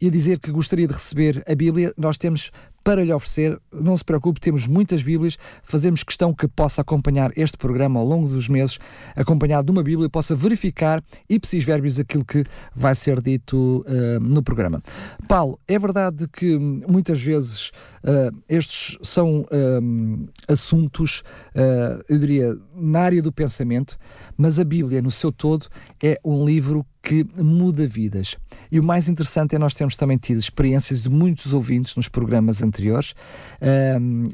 e 0.00 0.10
dizer 0.10 0.38
que 0.38 0.50
gostaria 0.50 0.86
de 0.86 0.92
receber 0.92 1.42
a 1.46 1.54
Bíblia, 1.54 1.92
nós 1.96 2.18
temos 2.18 2.50
para 2.82 3.04
lhe 3.04 3.12
oferecer. 3.12 3.58
Não 3.72 3.96
se 3.96 4.04
preocupe, 4.04 4.40
temos 4.40 4.66
muitas 4.66 5.02
Bíblias, 5.02 5.38
fazemos 5.62 6.02
questão 6.02 6.32
que 6.32 6.46
possa 6.48 6.82
acompanhar 6.82 7.32
este 7.36 7.56
programa 7.56 8.00
ao 8.00 8.06
longo 8.06 8.28
dos 8.28 8.48
meses, 8.48 8.78
acompanhado 9.16 9.66
de 9.66 9.72
uma 9.72 9.82
Bíblia, 9.82 10.06
e 10.06 10.10
possa 10.10 10.34
verificar 10.34 11.02
e 11.28 11.38
precis 11.38 11.64
verbos 11.64 11.98
aquilo 11.98 12.24
que 12.24 12.44
vai 12.74 12.94
ser 12.94 13.20
dito 13.20 13.84
uh, 13.86 14.20
no 14.20 14.42
programa. 14.42 14.82
Paulo, 15.28 15.58
é 15.66 15.78
verdade 15.78 16.28
que 16.28 16.58
muitas 16.58 17.20
vezes 17.20 17.68
uh, 18.04 18.36
estes 18.48 18.98
são 19.02 19.40
uh, 19.40 20.28
assuntos, 20.48 21.22
eu 22.08 22.18
diria, 22.18 22.56
na 22.74 23.00
área 23.00 23.22
do 23.22 23.32
pensamento, 23.32 23.96
mas 24.36 24.58
a 24.58 24.64
Bíblia, 24.64 25.02
no 25.02 25.10
seu 25.10 25.30
todo, 25.30 25.66
é 26.02 26.18
um 26.24 26.44
livro 26.44 26.84
que 27.02 27.26
muda 27.36 27.86
vidas. 27.86 28.36
E 28.70 28.78
o 28.78 28.84
mais 28.84 29.08
interessante 29.08 29.56
é 29.56 29.58
nós 29.58 29.74
termos 29.74 29.96
também 29.96 30.16
tido 30.16 30.38
experiências 30.38 31.02
de 31.02 31.10
muitos 31.10 31.52
ouvintes 31.52 31.96
nos 31.96 32.08
programas 32.08 32.62
anteriores, 32.62 33.14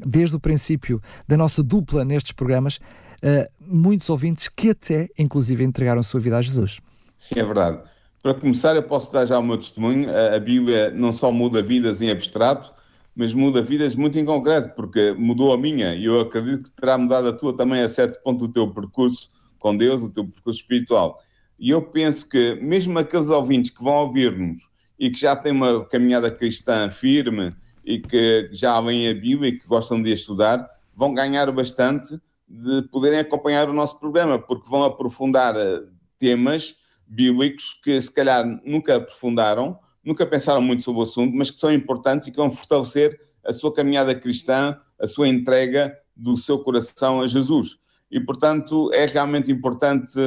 desde 0.05 0.35
o 0.35 0.39
princípio 0.39 1.01
da 1.27 1.35
nossa 1.35 1.63
dupla 1.63 2.05
nestes 2.05 2.31
programas, 2.31 2.79
ah, 3.23 3.49
muitos 3.59 4.09
ouvintes 4.09 4.47
que 4.47 4.69
até, 4.69 5.09
inclusive, 5.17 5.63
entregaram 5.63 5.99
a 5.99 6.03
sua 6.03 6.19
vida 6.19 6.37
a 6.37 6.41
Jesus. 6.41 6.79
Sim, 7.17 7.39
é 7.39 7.43
verdade. 7.43 7.81
Para 8.21 8.33
começar, 8.33 8.75
eu 8.75 8.83
posso 8.83 9.11
dar 9.11 9.25
já 9.25 9.39
o 9.39 9.43
meu 9.43 9.57
testemunho. 9.57 10.09
A 10.09 10.39
Bíblia 10.39 10.91
não 10.91 11.11
só 11.11 11.31
muda 11.31 11.61
vidas 11.61 12.01
em 12.01 12.09
abstrato, 12.09 12.73
mas 13.15 13.33
muda 13.33 13.61
vidas 13.61 13.95
muito 13.95 14.19
em 14.19 14.25
concreto, 14.25 14.75
porque 14.75 15.13
mudou 15.17 15.53
a 15.53 15.57
minha 15.57 15.95
e 15.95 16.05
eu 16.05 16.19
acredito 16.21 16.69
que 16.69 16.71
terá 16.71 16.97
mudado 16.97 17.27
a 17.27 17.33
tua 17.33 17.55
também 17.55 17.81
a 17.81 17.89
certo 17.89 18.21
ponto 18.23 18.47
do 18.47 18.53
teu 18.53 18.73
percurso 18.73 19.29
com 19.57 19.75
Deus, 19.75 20.01
o 20.01 20.09
teu 20.09 20.25
percurso 20.25 20.61
espiritual. 20.61 21.21
E 21.59 21.69
eu 21.71 21.81
penso 21.81 22.27
que, 22.27 22.55
mesmo 22.55 22.97
aqueles 22.97 23.29
ouvintes 23.29 23.69
que 23.69 23.83
vão 23.83 23.93
ouvir-nos 23.95 24.69
e 24.97 25.09
que 25.09 25.19
já 25.19 25.35
têm 25.35 25.51
uma 25.51 25.85
caminhada 25.85 26.31
cristã 26.31 26.89
firme 26.89 27.53
e 27.83 27.99
que 27.99 28.49
já 28.51 28.79
leem 28.79 29.09
a 29.09 29.13
Bíblia 29.13 29.49
e 29.49 29.59
que 29.59 29.67
gostam 29.67 30.01
de 30.01 30.11
estudar, 30.11 30.69
vão 30.95 31.13
ganhar 31.13 31.51
bastante 31.51 32.19
de 32.47 32.81
poderem 32.89 33.19
acompanhar 33.19 33.69
o 33.69 33.73
nosso 33.73 33.99
programa, 33.99 34.39
porque 34.39 34.69
vão 34.69 34.83
aprofundar 34.83 35.55
eh, 35.55 35.83
temas 36.17 36.75
bíblicos 37.05 37.79
que 37.83 37.99
se 37.99 38.11
calhar 38.11 38.45
nunca 38.65 38.95
aprofundaram, 38.95 39.77
nunca 40.03 40.25
pensaram 40.25 40.61
muito 40.61 40.83
sobre 40.83 41.01
o 41.01 41.03
assunto, 41.03 41.35
mas 41.35 41.51
que 41.51 41.59
são 41.59 41.71
importantes 41.71 42.27
e 42.27 42.31
que 42.31 42.37
vão 42.37 42.49
fortalecer 42.49 43.19
a 43.45 43.53
sua 43.53 43.73
caminhada 43.73 44.15
cristã, 44.15 44.77
a 44.99 45.07
sua 45.07 45.27
entrega 45.27 45.95
do 46.15 46.37
seu 46.37 46.59
coração 46.59 47.21
a 47.21 47.27
Jesus. 47.27 47.77
E, 48.11 48.19
portanto, 48.19 48.91
é 48.93 49.05
realmente 49.05 49.51
importante 49.51 50.19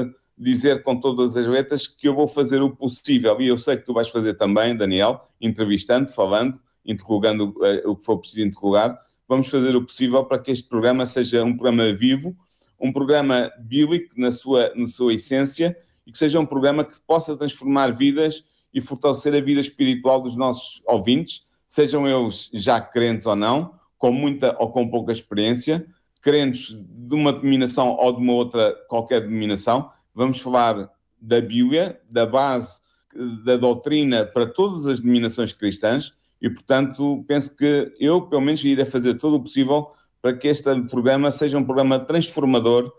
dizer 0.43 0.83
com 0.83 0.99
todas 0.99 1.37
as 1.37 1.47
letras 1.47 1.87
que 1.87 2.09
eu 2.09 2.15
vou 2.15 2.27
fazer 2.27 2.61
o 2.63 2.75
possível, 2.75 3.41
e 3.41 3.49
eu 3.49 3.57
sei 3.57 3.77
que 3.77 3.85
tu 3.85 3.95
vais 3.95 4.09
fazer 4.09 4.35
também, 4.35 4.77
Daniel, 4.77 5.21
entrevistando, 5.41 6.11
falando, 6.11 6.61
interrogando 6.85 7.55
uh, 7.59 7.91
o 7.91 7.97
que 7.97 8.05
for 8.05 8.19
preciso 8.19 8.47
interrogar. 8.47 8.99
Vamos 9.29 9.49
fazer 9.49 9.77
o 9.77 9.85
possível 9.85 10.25
para 10.25 10.39
que 10.39 10.51
este 10.51 10.69
programa 10.69 11.07
seja 11.07 11.45
um 11.45 11.57
programa 11.57 11.93
vivo, 11.93 12.37
um 12.81 12.93
programa 12.93 13.51
bíblico 13.61 14.15
na 14.17 14.33
sua, 14.33 14.73
na 14.75 14.89
sua 14.89 15.15
essência 15.15 15.77
e 16.05 16.11
que 16.11 16.19
seja 16.19 16.41
um 16.41 16.47
programa 16.47 16.85
que 16.85 16.99
possa 17.07 17.37
transformar 17.37 17.93
vidas 17.93 18.45
e 18.75 18.81
fortalecer 18.81 19.35
a 19.35 19.41
vida 19.41 19.61
espiritual 19.61 20.21
dos 20.21 20.37
nossos 20.37 20.83
ouvintes, 20.87 21.47
sejam 21.67 22.09
eles 22.09 22.51
já 22.53 22.81
crentes 22.81 23.27
ou 23.27 23.37
não, 23.37 23.75
com 23.97 24.11
muita 24.11 24.57
ou 24.59 24.73
com 24.73 24.89
pouca 24.89 25.13
experiência, 25.13 25.87
crentes 26.21 26.77
de 26.77 27.15
uma 27.15 27.33
denominação 27.33 27.97
ou 27.97 28.13
de 28.13 28.19
uma 28.19 28.33
outra 28.33 28.75
qualquer 28.89 29.21
denominação, 29.21 29.91
vamos 30.15 30.41
falar 30.41 30.91
da 31.21 31.41
Bíblia, 31.41 32.01
da 32.11 32.27
base 32.27 32.81
da 33.45 33.57
doutrina 33.57 34.25
para 34.25 34.47
todas 34.47 34.87
as 34.87 35.01
denominações 35.01 35.53
cristãs 35.53 36.13
e, 36.41 36.51
portanto, 36.51 37.25
penso 37.29 37.55
que 37.55 37.93
eu, 38.01 38.23
pelo 38.23 38.43
menos, 38.43 38.65
irei 38.65 38.85
fazer 38.85 39.15
todo 39.15 39.37
o 39.37 39.43
possível 39.43 39.89
para 40.21 40.37
que 40.37 40.49
este 40.49 40.83
programa 40.83 41.31
seja 41.31 41.59
um 41.59 41.65
programa 41.65 41.99
transformador, 42.01 42.93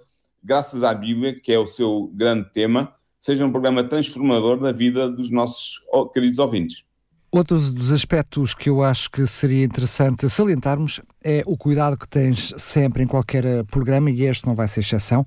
graças 0.44 0.84
à 0.84 0.94
Bíblia, 0.94 1.34
que 1.34 1.52
é 1.52 1.60
o 1.60 1.66
seu 1.66 2.12
grande 2.14 2.52
tema, 2.54 2.94
seja 3.20 3.46
um 3.46 3.52
programa 3.52 3.84
transformador 3.84 4.60
da 4.60 4.72
vida 4.72 5.10
dos 5.10 5.30
nossos 5.30 5.82
queridos 6.14 6.40
ouvintes. 6.40 6.84
Outro 7.32 7.58
dos 7.72 7.92
aspectos 7.92 8.54
que 8.54 8.70
eu 8.70 8.84
acho 8.84 9.10
que 9.10 9.26
seria 9.26 9.66
interessante 9.66 10.30
salientarmos 10.30 11.02
é 11.24 11.42
o 11.48 11.58
cuidado 11.58 11.98
que 11.98 12.08
tens 12.08 12.54
sempre 12.58 13.02
em 13.02 13.08
qualquer 13.08 13.66
programa, 13.66 14.12
e 14.12 14.24
este 14.24 14.46
não 14.46 14.54
vai 14.54 14.68
ser 14.68 14.82
exceção, 14.82 15.26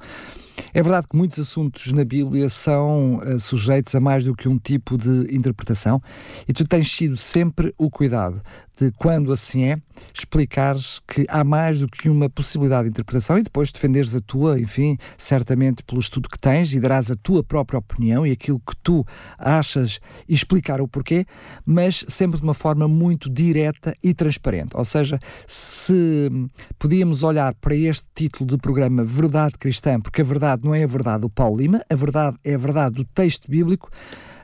É 0.73 0.83
verdade 0.83 1.07
que 1.09 1.17
muitos 1.17 1.39
assuntos 1.39 1.93
na 1.93 2.05
Bíblia 2.05 2.49
são 2.49 3.17
uh, 3.17 3.39
sujeitos 3.39 3.95
a 3.95 4.01
mais 4.01 4.25
do 4.25 4.35
que 4.35 4.49
um 4.49 4.59
tipo 4.59 4.97
de 4.97 5.35
interpretação 5.35 6.01
e 6.49 6.53
tu 6.53 6.67
tens 6.67 6.91
sido 6.91 7.17
sempre 7.17 7.75
o 7.79 7.91
cuidado 7.91 8.43
de, 8.79 8.93
quando 8.93 9.33
assim 9.33 9.65
é, 9.65 9.79
explicares 10.15 11.01
que 11.07 11.25
há 11.29 11.43
mais 11.43 11.81
do 11.81 11.89
que 11.89 12.09
uma 12.09 12.29
possibilidade 12.29 12.85
de 12.85 12.91
interpretação 12.91 13.39
e 13.39 13.43
depois 13.43 13.73
defenderes 13.73 14.15
a 14.15 14.21
tua, 14.21 14.61
enfim, 14.61 14.99
certamente 15.17 15.83
pelo 15.83 16.01
estudo 16.01 16.29
que 16.29 16.39
tens 16.39 16.73
e 16.73 16.81
darás 16.81 17.11
a 17.11 17.17
tua 17.17 17.43
própria 17.43 17.79
opinião 17.79 18.27
e 18.27 18.31
aquilo 18.31 18.61
que 18.61 18.77
tu 18.83 19.05
achas 19.39 19.99
e 20.29 20.35
explicar 20.35 20.81
o 20.81 20.89
porquê, 20.89 21.25
mas 21.65 22.05
sempre 22.09 22.39
de 22.39 22.45
uma 22.45 22.55
forma 22.55 22.87
muito 22.87 23.31
direta 23.31 23.95
e 24.03 24.13
transparente. 24.13 24.77
Ou 24.77 24.85
seja, 24.85 25.19
se 25.47 26.31
podíamos 26.79 27.23
olhar 27.23 27.55
para 27.55 27.75
este 27.75 28.07
título 28.15 28.47
do 28.47 28.59
programa 28.59 29.05
Verdade 29.05 29.55
Cristã, 29.59 30.01
porque 30.01 30.21
a 30.21 30.25
verdade 30.25 30.65
não 30.65 30.75
é 30.75 30.85
a 30.85 30.87
verdade 30.87 31.23
do 31.23 31.31
Paulo 31.31 31.57
Lima, 31.57 31.83
a 31.91 31.95
verdade 31.95 32.37
é 32.45 32.55
a 32.55 32.59
verdade 32.59 32.97
do 32.97 33.05
texto 33.05 33.51
bíblico. 33.51 33.89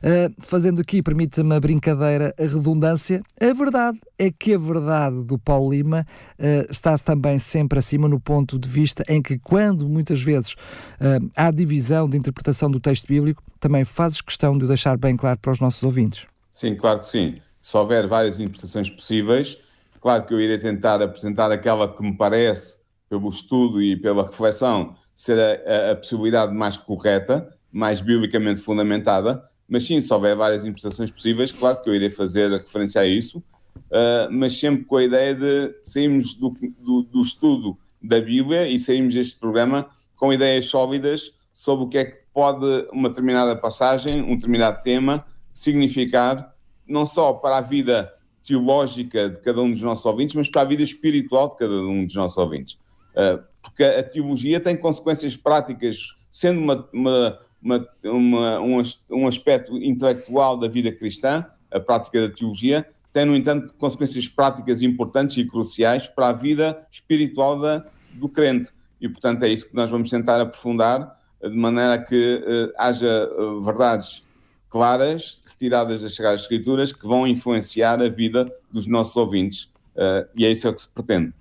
Uh, 0.02 0.34
fazendo 0.40 0.80
aqui, 0.80 1.00
permita-me 1.00 1.54
a 1.54 1.60
brincadeira, 1.60 2.34
a 2.36 2.42
redundância, 2.42 3.22
a 3.40 3.52
verdade 3.52 4.00
é 4.18 4.32
que 4.32 4.52
a 4.52 4.58
verdade 4.58 5.22
do 5.22 5.38
Paulo 5.38 5.70
Lima 5.70 6.04
uh, 6.40 6.68
está 6.68 6.98
também 6.98 7.38
sempre 7.38 7.78
acima 7.78 8.08
no 8.08 8.18
ponto 8.18 8.58
de 8.58 8.68
vista 8.68 9.04
em 9.08 9.22
que, 9.22 9.38
quando 9.38 9.88
muitas 9.88 10.20
vezes 10.20 10.54
uh, 10.54 11.30
há 11.36 11.52
divisão 11.52 12.08
de 12.08 12.16
interpretação 12.16 12.68
do 12.68 12.80
texto 12.80 13.06
bíblico, 13.06 13.40
também 13.60 13.84
fazes 13.84 14.20
questão 14.20 14.58
de 14.58 14.64
o 14.64 14.68
deixar 14.68 14.98
bem 14.98 15.16
claro 15.16 15.38
para 15.38 15.52
os 15.52 15.60
nossos 15.60 15.84
ouvintes. 15.84 16.26
Sim, 16.50 16.74
claro 16.74 16.98
que 16.98 17.06
sim. 17.06 17.34
Se 17.60 17.76
houver 17.76 18.08
várias 18.08 18.40
interpretações 18.40 18.90
possíveis, 18.90 19.58
claro 20.00 20.26
que 20.26 20.34
eu 20.34 20.40
irei 20.40 20.58
tentar 20.58 21.00
apresentar 21.00 21.52
aquela 21.52 21.86
que 21.86 22.02
me 22.02 22.16
parece, 22.16 22.78
pelo 23.08 23.28
estudo 23.28 23.80
e 23.80 23.96
pela 23.96 24.26
reflexão, 24.26 24.96
ser 25.14 25.38
a, 25.38 25.90
a, 25.90 25.90
a 25.92 25.94
possibilidade 25.94 26.52
mais 26.52 26.76
correta, 26.76 27.48
mais 27.70 28.00
biblicamente 28.00 28.60
fundamentada, 28.60 29.44
mas 29.72 29.86
sim, 29.86 29.98
se 30.02 30.12
houver 30.12 30.36
várias 30.36 30.60
interpretações 30.64 31.10
possíveis, 31.10 31.50
claro 31.50 31.80
que 31.80 31.88
eu 31.88 31.94
irei 31.94 32.10
fazer 32.10 32.52
a 32.52 32.58
referência 32.58 33.00
a 33.00 33.06
isso, 33.06 33.38
uh, 33.38 34.30
mas 34.30 34.52
sempre 34.52 34.84
com 34.84 34.98
a 34.98 35.02
ideia 35.02 35.34
de 35.34 35.74
sairmos 35.82 36.34
do, 36.34 36.50
do, 36.78 37.02
do, 37.04 37.22
estudo 37.22 37.78
da 38.02 38.20
Bíblia 38.20 38.68
e 38.68 38.78
sairmos 38.78 39.14
deste 39.14 39.40
programa 39.40 39.88
com 40.14 40.30
ideias 40.30 40.66
sólidas 40.66 41.32
sobre 41.54 41.86
o 41.86 41.88
que 41.88 41.96
é 41.96 42.04
que 42.04 42.18
pode 42.34 42.86
uma 42.92 43.08
determinada 43.08 43.56
passagem, 43.56 44.20
um 44.20 44.34
determinado 44.34 44.82
tema, 44.82 45.24
significar, 45.54 46.54
não 46.86 47.06
só 47.06 47.32
para 47.32 47.56
a 47.56 47.62
vida 47.62 48.12
teológica 48.46 49.30
de 49.30 49.40
cada 49.40 49.62
um 49.62 49.70
dos 49.70 49.80
nossos 49.80 50.04
ouvintes, 50.04 50.34
mas 50.34 50.50
para 50.50 50.60
a 50.60 50.66
vida 50.66 50.82
espiritual 50.82 51.48
de 51.48 51.56
cada 51.56 51.72
um 51.72 52.04
dos 52.04 52.14
nossos 52.14 52.36
ouvintes. 52.36 52.74
Uh, 53.14 53.42
porque 53.62 53.84
a 53.84 54.02
teologia 54.02 54.60
tem 54.60 54.76
consequências 54.76 55.34
práticas, 55.34 56.14
sendo 56.30 56.60
uma, 56.60 56.86
uma 56.92 57.38
uma, 57.62 57.86
uma, 58.04 58.60
um, 58.60 58.82
um 59.10 59.26
aspecto 59.26 59.76
intelectual 59.76 60.58
da 60.58 60.68
vida 60.68 60.90
cristã, 60.92 61.46
a 61.70 61.80
prática 61.80 62.28
da 62.28 62.34
teologia, 62.34 62.86
tem, 63.12 63.24
no 63.24 63.36
entanto, 63.36 63.74
consequências 63.74 64.26
práticas 64.26 64.80
importantes 64.80 65.36
e 65.36 65.44
cruciais 65.44 66.08
para 66.08 66.28
a 66.28 66.32
vida 66.32 66.86
espiritual 66.90 67.60
da, 67.60 67.84
do 68.14 68.28
crente. 68.28 68.70
E, 69.00 69.08
portanto, 69.08 69.42
é 69.42 69.48
isso 69.48 69.68
que 69.68 69.74
nós 69.76 69.90
vamos 69.90 70.08
tentar 70.08 70.40
aprofundar, 70.40 71.18
de 71.42 71.56
maneira 71.56 71.98
que 71.98 72.36
uh, 72.36 72.72
haja 72.78 73.28
uh, 73.36 73.60
verdades 73.60 74.24
claras, 74.70 75.42
retiradas 75.44 76.00
das 76.00 76.14
Sagradas 76.14 76.42
Escrituras, 76.42 76.92
que 76.92 77.06
vão 77.06 77.26
influenciar 77.26 78.00
a 78.00 78.08
vida 78.08 78.50
dos 78.70 78.86
nossos 78.86 79.16
ouvintes. 79.16 79.64
Uh, 79.94 80.26
e 80.34 80.46
é 80.46 80.50
isso 80.50 80.72
que 80.72 80.80
se 80.80 80.88
pretende. 80.88 81.34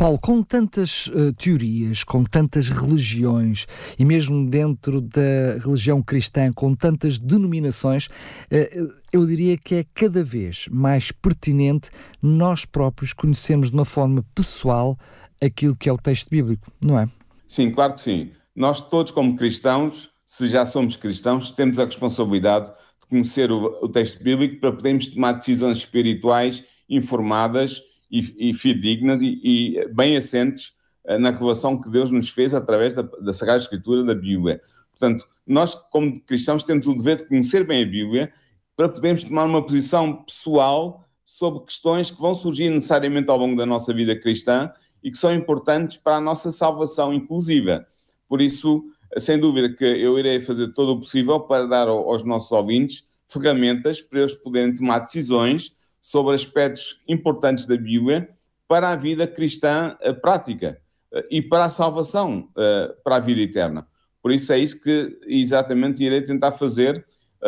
Paulo, 0.00 0.18
com 0.18 0.42
tantas 0.42 1.08
uh, 1.08 1.30
teorias, 1.34 2.02
com 2.04 2.24
tantas 2.24 2.70
religiões 2.70 3.66
e 3.98 4.04
mesmo 4.06 4.48
dentro 4.48 4.98
da 4.98 5.58
religião 5.62 6.02
cristã, 6.02 6.50
com 6.54 6.74
tantas 6.74 7.18
denominações, 7.18 8.06
uh, 8.06 8.94
eu 9.12 9.26
diria 9.26 9.58
que 9.58 9.74
é 9.74 9.84
cada 9.92 10.24
vez 10.24 10.66
mais 10.70 11.12
pertinente 11.12 11.90
nós 12.22 12.64
próprios 12.64 13.12
conhecermos 13.12 13.70
de 13.70 13.76
uma 13.76 13.84
forma 13.84 14.24
pessoal 14.34 14.98
aquilo 15.38 15.76
que 15.76 15.86
é 15.86 15.92
o 15.92 15.98
texto 15.98 16.30
bíblico, 16.30 16.72
não 16.80 16.98
é? 16.98 17.06
Sim, 17.46 17.70
claro 17.70 17.92
que 17.92 18.00
sim. 18.00 18.30
Nós 18.56 18.80
todos, 18.80 19.12
como 19.12 19.36
cristãos, 19.36 20.08
se 20.24 20.48
já 20.48 20.64
somos 20.64 20.96
cristãos, 20.96 21.50
temos 21.50 21.78
a 21.78 21.84
responsabilidade 21.84 22.70
de 22.70 23.06
conhecer 23.06 23.52
o, 23.52 23.66
o 23.82 23.88
texto 23.90 24.24
bíblico 24.24 24.60
para 24.62 24.72
podermos 24.72 25.08
tomar 25.08 25.32
decisões 25.32 25.76
espirituais 25.76 26.64
informadas 26.88 27.82
e, 28.10 28.50
e 28.50 28.54
fidedignas 28.54 29.22
e, 29.22 29.40
e, 29.42 29.88
bem 29.94 30.16
assentes 30.16 30.74
uh, 31.04 31.18
na 31.18 31.30
revelação 31.30 31.80
que 31.80 31.90
Deus 31.90 32.10
nos 32.10 32.28
fez 32.28 32.52
através 32.54 32.94
da, 32.94 33.02
da 33.02 33.32
Sagrada 33.32 33.60
Escritura 33.60 34.04
da 34.04 34.14
Bíblia. 34.14 34.60
Portanto, 34.90 35.26
nós, 35.46 35.74
como 35.74 36.20
cristãos, 36.20 36.62
temos 36.62 36.86
o 36.86 36.94
dever 36.94 37.18
de 37.18 37.24
conhecer 37.24 37.64
bem 37.66 37.82
a 37.82 37.86
Bíblia 37.86 38.32
para 38.76 38.88
podermos 38.88 39.24
tomar 39.24 39.44
uma 39.44 39.64
posição 39.64 40.24
pessoal 40.24 41.04
sobre 41.24 41.60
questões 41.60 42.10
que 42.10 42.20
vão 42.20 42.34
surgir 42.34 42.70
necessariamente 42.70 43.30
ao 43.30 43.38
longo 43.38 43.56
da 43.56 43.64
nossa 43.64 43.94
vida 43.94 44.18
cristã 44.18 44.70
e 45.02 45.10
que 45.10 45.18
são 45.18 45.32
importantes 45.32 45.96
para 45.96 46.16
a 46.16 46.20
nossa 46.20 46.50
salvação 46.50 47.12
inclusiva. 47.14 47.86
Por 48.28 48.40
isso, 48.40 48.84
sem 49.18 49.38
dúvida 49.38 49.72
que 49.74 49.84
eu 49.84 50.18
irei 50.18 50.40
fazer 50.40 50.72
todo 50.72 50.92
o 50.92 50.98
possível 50.98 51.40
para 51.40 51.66
dar 51.66 51.88
aos 51.88 52.24
nossos 52.24 52.50
ouvintes 52.52 53.08
ferramentas 53.28 54.00
para 54.00 54.20
eles 54.20 54.34
poderem 54.34 54.74
tomar 54.74 55.00
decisões 55.00 55.74
sobre 56.00 56.34
aspectos 56.34 57.02
importantes 57.06 57.66
da 57.66 57.76
Bíblia 57.76 58.28
para 58.66 58.90
a 58.90 58.96
vida 58.96 59.26
cristã 59.26 59.96
eh, 60.00 60.12
prática 60.12 60.80
eh, 61.12 61.26
e 61.30 61.42
para 61.42 61.64
a 61.64 61.68
salvação, 61.68 62.48
eh, 62.56 62.94
para 63.02 63.16
a 63.16 63.20
vida 63.20 63.40
eterna. 63.40 63.86
Por 64.22 64.30
isso 64.30 64.52
é 64.52 64.58
isso 64.58 64.80
que 64.80 65.18
exatamente 65.26 66.04
irei 66.04 66.22
tentar 66.22 66.52
fazer 66.52 67.04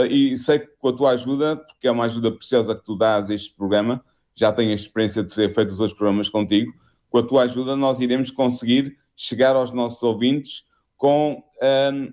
e 0.08 0.38
sei 0.38 0.58
que 0.58 0.68
com 0.78 0.88
a 0.88 0.96
tua 0.96 1.10
ajuda, 1.10 1.54
porque 1.54 1.86
é 1.86 1.90
uma 1.90 2.06
ajuda 2.06 2.32
preciosa 2.32 2.74
que 2.74 2.82
tu 2.82 2.96
dás 2.96 3.28
a 3.28 3.34
este 3.34 3.54
programa, 3.54 4.02
já 4.34 4.50
tenho 4.50 4.70
a 4.70 4.74
experiência 4.74 5.22
de 5.22 5.34
ter 5.34 5.52
feito 5.52 5.68
os 5.68 5.76
dois 5.76 5.92
programas 5.92 6.30
contigo, 6.30 6.72
com 7.10 7.18
a 7.18 7.22
tua 7.22 7.42
ajuda 7.42 7.76
nós 7.76 8.00
iremos 8.00 8.30
conseguir 8.30 8.96
chegar 9.14 9.54
aos 9.54 9.70
nossos 9.70 10.02
ouvintes 10.02 10.64
com 10.96 11.44
um, 11.62 12.12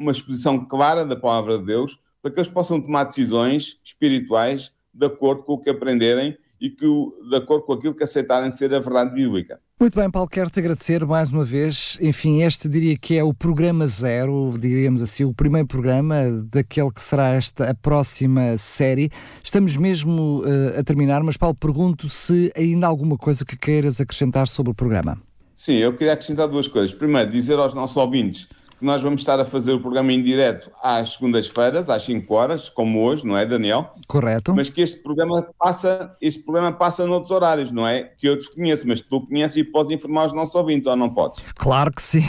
uma 0.00 0.10
exposição 0.10 0.66
clara 0.66 1.06
da 1.06 1.14
palavra 1.14 1.58
de 1.58 1.66
Deus, 1.66 1.96
para 2.20 2.30
que 2.30 2.40
eles 2.40 2.50
possam 2.50 2.80
tomar 2.80 3.04
decisões 3.04 3.78
espirituais 3.84 4.72
de 4.92 5.06
acordo 5.06 5.42
com 5.42 5.54
o 5.54 5.58
que 5.58 5.70
aprenderem 5.70 6.36
e 6.60 6.70
que, 6.70 6.86
de 7.28 7.36
acordo 7.36 7.64
com 7.64 7.72
aquilo 7.72 7.92
que 7.92 8.04
aceitarem 8.04 8.48
ser 8.50 8.72
a 8.72 8.78
verdade 8.78 9.12
bíblica. 9.12 9.58
Muito 9.80 9.98
bem, 9.98 10.08
Paulo, 10.08 10.28
quero-te 10.28 10.60
agradecer 10.60 11.04
mais 11.04 11.32
uma 11.32 11.42
vez. 11.42 11.98
Enfim, 12.00 12.40
este 12.42 12.68
diria 12.68 12.96
que 12.96 13.18
é 13.18 13.24
o 13.24 13.34
programa 13.34 13.84
zero, 13.84 14.54
diríamos 14.56 15.02
assim, 15.02 15.24
o 15.24 15.34
primeiro 15.34 15.66
programa 15.66 16.14
daquele 16.52 16.92
que 16.92 17.00
será 17.00 17.30
esta 17.30 17.68
a 17.68 17.74
próxima 17.74 18.56
série. 18.56 19.10
Estamos 19.42 19.76
mesmo 19.76 20.44
uh, 20.44 20.78
a 20.78 20.84
terminar, 20.84 21.20
mas 21.24 21.36
Paulo, 21.36 21.56
pergunto 21.56 22.08
se 22.08 22.52
ainda 22.56 22.86
há 22.86 22.88
alguma 22.88 23.16
coisa 23.16 23.44
que 23.44 23.58
queiras 23.58 24.00
acrescentar 24.00 24.46
sobre 24.46 24.70
o 24.70 24.74
programa. 24.74 25.20
Sim, 25.52 25.74
eu 25.78 25.92
queria 25.96 26.12
acrescentar 26.12 26.46
duas 26.46 26.68
coisas. 26.68 26.94
Primeiro, 26.94 27.28
dizer 27.28 27.58
aos 27.58 27.74
nossos 27.74 27.96
ouvintes 27.96 28.48
que 28.82 28.86
nós 28.86 29.00
vamos 29.00 29.20
estar 29.20 29.38
a 29.38 29.44
fazer 29.44 29.72
o 29.74 29.80
programa 29.80 30.12
em 30.12 30.20
direto 30.20 30.68
às 30.82 31.12
segundas-feiras, 31.12 31.88
às 31.88 32.02
5 32.02 32.34
horas, 32.34 32.68
como 32.68 33.00
hoje, 33.00 33.24
não 33.24 33.38
é, 33.38 33.46
Daniel? 33.46 33.92
Correto. 34.08 34.52
Mas 34.56 34.68
que 34.68 34.80
este 34.80 35.00
programa 35.00 35.46
passa, 35.56 36.16
este 36.20 36.42
programa 36.42 36.72
passa 36.72 37.06
noutros 37.06 37.30
horários, 37.30 37.70
não 37.70 37.86
é? 37.86 38.10
Que 38.18 38.28
eu 38.28 38.34
desconheço, 38.34 38.84
mas 38.84 39.00
tu 39.00 39.20
conheces 39.20 39.58
e 39.58 39.62
podes 39.62 39.92
informar 39.92 40.26
os 40.26 40.32
nossos 40.32 40.56
ouvintes, 40.56 40.88
ou 40.88 40.96
não 40.96 41.14
podes? 41.14 41.40
Claro 41.54 41.92
que 41.92 42.02
sim. 42.02 42.24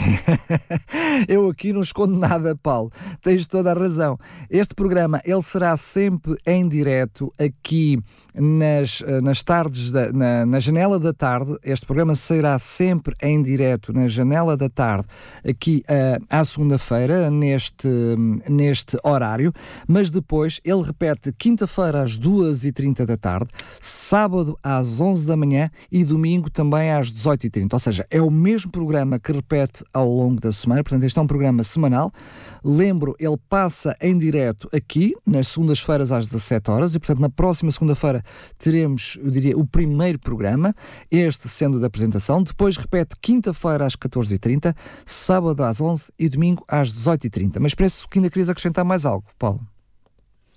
eu 1.26 1.48
aqui 1.48 1.72
não 1.72 1.80
escondo 1.80 2.16
nada, 2.16 2.54
Paulo. 2.54 2.92
Tens 3.20 3.48
toda 3.48 3.72
a 3.72 3.74
razão. 3.74 4.16
Este 4.48 4.76
programa, 4.76 5.20
ele 5.24 5.42
será 5.42 5.76
sempre 5.76 6.36
em 6.46 6.68
direto 6.68 7.32
aqui 7.36 7.98
nas, 8.34 9.02
nas 9.22 9.42
tardes, 9.42 9.92
da, 9.92 10.12
na, 10.12 10.46
na 10.46 10.58
janela 10.58 10.98
da 10.98 11.12
tarde. 11.12 11.56
Este 11.64 11.86
programa 11.86 12.14
sairá 12.14 12.58
sempre 12.58 13.14
em 13.22 13.42
direto 13.42 13.92
na 13.92 14.08
janela 14.08 14.56
da 14.56 14.68
tarde, 14.68 15.06
aqui 15.48 15.84
uh, 15.88 16.24
às 16.28 16.43
segunda-feira, 16.44 17.30
neste, 17.30 17.88
neste 18.48 18.98
horário, 19.02 19.52
mas 19.86 20.10
depois 20.10 20.60
ele 20.64 20.82
repete 20.82 21.32
quinta-feira 21.32 22.02
às 22.02 22.18
2h30 22.18 23.04
da 23.04 23.16
tarde, 23.16 23.48
sábado 23.80 24.58
às 24.62 25.00
11 25.00 25.26
da 25.26 25.36
manhã 25.36 25.70
e 25.90 26.04
domingo 26.04 26.50
também 26.50 26.92
às 26.92 27.12
18h30. 27.12 27.72
Ou 27.72 27.78
seja, 27.78 28.06
é 28.10 28.20
o 28.20 28.30
mesmo 28.30 28.70
programa 28.70 29.18
que 29.18 29.32
repete 29.32 29.84
ao 29.92 30.08
longo 30.08 30.40
da 30.40 30.52
semana, 30.52 30.82
portanto, 30.82 31.04
este 31.04 31.18
é 31.18 31.22
um 31.22 31.26
programa 31.26 31.62
semanal. 31.62 32.12
Lembro, 32.66 33.14
ele 33.20 33.36
passa 33.46 33.94
em 34.00 34.16
direto 34.16 34.70
aqui, 34.72 35.12
nas 35.26 35.48
segundas-feiras 35.48 36.10
às 36.10 36.26
17 36.28 36.70
horas, 36.70 36.94
e 36.94 36.98
portanto, 36.98 37.20
na 37.20 37.28
próxima 37.28 37.70
segunda-feira 37.70 38.22
teremos, 38.56 39.18
eu 39.22 39.30
diria, 39.30 39.58
o 39.58 39.66
primeiro 39.66 40.18
programa, 40.18 40.74
este 41.10 41.46
sendo 41.46 41.78
da 41.78 41.88
apresentação. 41.88 42.42
Depois 42.42 42.78
repete 42.78 43.16
quinta-feira 43.20 43.84
às 43.84 43.94
14h30, 43.94 44.74
sábado 45.04 45.62
às 45.62 45.82
11 45.82 46.10
e 46.18 46.26
domingo 46.26 46.64
às 46.66 46.88
18h30. 46.88 47.58
Mas 47.60 47.74
parece 47.74 48.08
que 48.08 48.18
ainda 48.18 48.30
querias 48.30 48.48
acrescentar 48.48 48.82
mais 48.82 49.04
algo, 49.04 49.26
Paulo. 49.38 49.60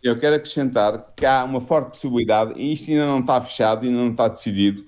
Eu 0.01 0.17
quero 0.17 0.37
acrescentar 0.37 1.13
que 1.13 1.25
há 1.25 1.43
uma 1.43 1.59
forte 1.59 1.89
possibilidade, 1.89 2.53
e 2.55 2.71
isto 2.71 2.89
ainda 2.89 3.05
não 3.05 3.19
está 3.19 3.41
fechado, 3.41 3.85
ainda 3.85 3.97
não 3.97 4.11
está 4.11 4.29
decidido, 4.29 4.85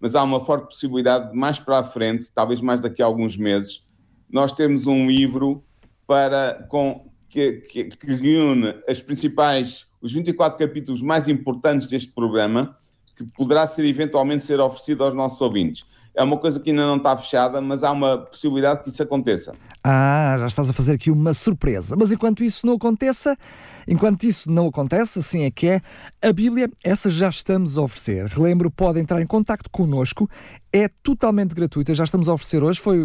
mas 0.00 0.14
há 0.14 0.22
uma 0.22 0.40
forte 0.42 0.68
possibilidade 0.68 1.32
de 1.32 1.36
mais 1.36 1.58
para 1.58 1.80
a 1.80 1.84
frente, 1.84 2.30
talvez 2.34 2.62
mais 2.62 2.80
daqui 2.80 3.02
a 3.02 3.04
alguns 3.04 3.36
meses, 3.36 3.84
nós 4.30 4.54
temos 4.54 4.86
um 4.86 5.06
livro 5.06 5.62
para, 6.06 6.66
com, 6.68 7.10
que, 7.28 7.52
que, 7.52 7.84
que 7.84 8.14
reúne 8.14 8.74
as 8.88 9.00
principais, 9.00 9.86
os 10.00 10.12
24 10.12 10.58
capítulos 10.58 11.02
mais 11.02 11.28
importantes 11.28 11.86
deste 11.86 12.12
programa, 12.12 12.76
que 13.16 13.24
poderá 13.34 13.66
ser 13.66 13.84
eventualmente 13.84 14.44
ser 14.44 14.60
oferecido 14.60 15.04
aos 15.04 15.14
nossos 15.14 15.40
ouvintes. 15.40 15.84
É 16.14 16.22
uma 16.22 16.36
coisa 16.36 16.60
que 16.60 16.70
ainda 16.70 16.86
não 16.86 16.96
está 16.96 17.16
fechada, 17.16 17.60
mas 17.60 17.82
há 17.82 17.90
uma 17.90 18.18
possibilidade 18.18 18.82
que 18.82 18.90
isso 18.90 19.02
aconteça. 19.02 19.54
Ah, 19.82 20.36
já 20.38 20.46
estás 20.46 20.68
a 20.68 20.72
fazer 20.72 20.92
aqui 20.92 21.10
uma 21.10 21.32
surpresa. 21.32 21.96
Mas 21.98 22.12
enquanto 22.12 22.44
isso 22.44 22.66
não 22.66 22.74
aconteça, 22.74 23.36
enquanto 23.86 24.24
isso 24.24 24.50
não 24.50 24.68
acontece, 24.68 25.18
assim 25.18 25.44
é 25.44 25.50
que 25.50 25.68
é, 25.68 25.80
a 26.22 26.32
Bíblia, 26.32 26.70
essa 26.84 27.10
já 27.10 27.28
estamos 27.28 27.78
a 27.78 27.82
oferecer. 27.82 28.26
Relembro, 28.26 28.70
pode 28.70 29.00
entrar 29.00 29.20
em 29.20 29.26
contato 29.26 29.68
connosco, 29.70 30.28
é 30.72 30.88
totalmente 31.02 31.54
gratuita, 31.54 31.94
já 31.94 32.04
estamos 32.04 32.28
a 32.28 32.32
oferecer 32.32 32.62
hoje, 32.62 32.80
foi, 32.80 32.98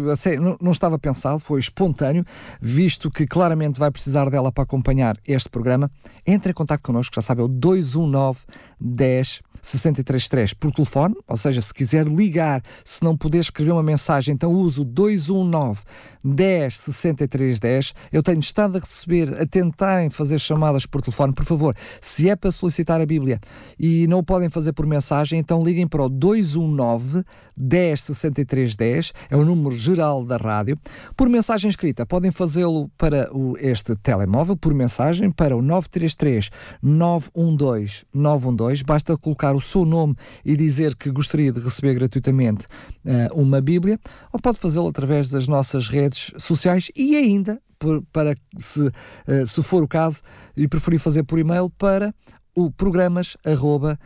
não 0.60 0.72
estava 0.72 0.98
pensado, 0.98 1.38
foi 1.38 1.60
espontâneo, 1.60 2.24
visto 2.60 3.10
que 3.10 3.26
claramente 3.26 3.78
vai 3.78 3.90
precisar 3.90 4.30
dela 4.30 4.50
para 4.50 4.64
acompanhar 4.64 5.16
este 5.26 5.48
programa. 5.48 5.90
Entre 6.26 6.50
em 6.50 6.54
contato 6.54 6.82
connosco, 6.82 7.14
já 7.14 7.22
sabe, 7.22 7.42
é 7.42 7.44
o 7.44 7.48
219 7.48 8.40
10 8.80 9.42
633 9.62 10.54
por 10.54 10.72
telefone, 10.72 11.14
ou 11.26 11.36
seja, 11.36 11.60
se 11.60 11.74
quiser 11.74 12.06
ligar, 12.06 12.62
se 12.84 13.02
não 13.02 13.16
puder 13.16 13.40
escrever 13.40 13.72
uma 13.72 13.82
mensagem, 13.82 14.34
então 14.34 14.52
uso 14.52 14.84
219 14.84 15.80
10 16.24 16.78
63 16.78 17.60
10. 17.60 17.94
Eu 18.12 18.22
tenho 18.22 18.40
estado 18.40 18.76
a 18.76 18.80
receber, 18.80 19.40
a 19.40 19.46
tentarem 19.46 20.10
fazer 20.10 20.38
chamadas 20.38 20.86
por 20.86 21.00
telefone, 21.00 21.32
por 21.32 21.44
favor, 21.44 21.74
se 22.00 22.28
é 22.28 22.36
para 22.36 22.50
solicitar 22.50 23.00
a 23.00 23.06
Bíblia 23.06 23.40
e 23.78 24.06
não 24.06 24.18
o 24.18 24.24
podem 24.24 24.48
fazer 24.48 24.72
por 24.72 24.86
mensagem, 24.86 25.38
então 25.38 25.62
liguem 25.62 25.86
para 25.86 26.02
o 26.02 26.08
219 26.08 27.24
10 27.58 28.02
63 28.02 28.76
10, 28.76 29.12
é 29.30 29.36
o 29.36 29.44
número 29.44 29.74
geral 29.74 30.24
da 30.24 30.36
rádio. 30.36 30.78
Por 31.16 31.28
mensagem 31.28 31.68
escrita, 31.68 32.06
podem 32.06 32.30
fazê-lo 32.30 32.88
para 32.96 33.28
o, 33.34 33.56
este 33.58 33.96
telemóvel, 33.96 34.56
por 34.56 34.72
mensagem, 34.72 35.30
para 35.30 35.56
o 35.56 35.60
933 35.60 36.50
912 36.80 38.06
912. 38.14 38.84
Basta 38.84 39.16
colocar 39.16 39.56
o 39.56 39.60
seu 39.60 39.84
nome 39.84 40.14
e 40.44 40.56
dizer 40.56 40.94
que 40.94 41.10
gostaria 41.10 41.50
de 41.50 41.60
receber 41.60 41.94
gratuitamente 41.94 42.66
uh, 43.04 43.40
uma 43.40 43.60
Bíblia, 43.60 43.98
ou 44.32 44.40
pode 44.40 44.58
fazê-lo 44.58 44.88
através 44.88 45.28
das 45.28 45.48
nossas 45.48 45.88
redes 45.88 46.07
sociais 46.16 46.90
e 46.96 47.16
ainda 47.16 47.60
por, 47.78 48.02
para 48.12 48.34
se, 48.56 48.80
uh, 48.80 49.46
se 49.46 49.62
for 49.62 49.82
o 49.82 49.88
caso 49.88 50.22
e 50.56 50.66
preferir 50.66 50.98
fazer 50.98 51.22
por 51.22 51.38
e-mail 51.38 51.70
para 51.70 52.14
o 52.54 52.70
programas 52.70 53.36
arroba. 53.44 53.98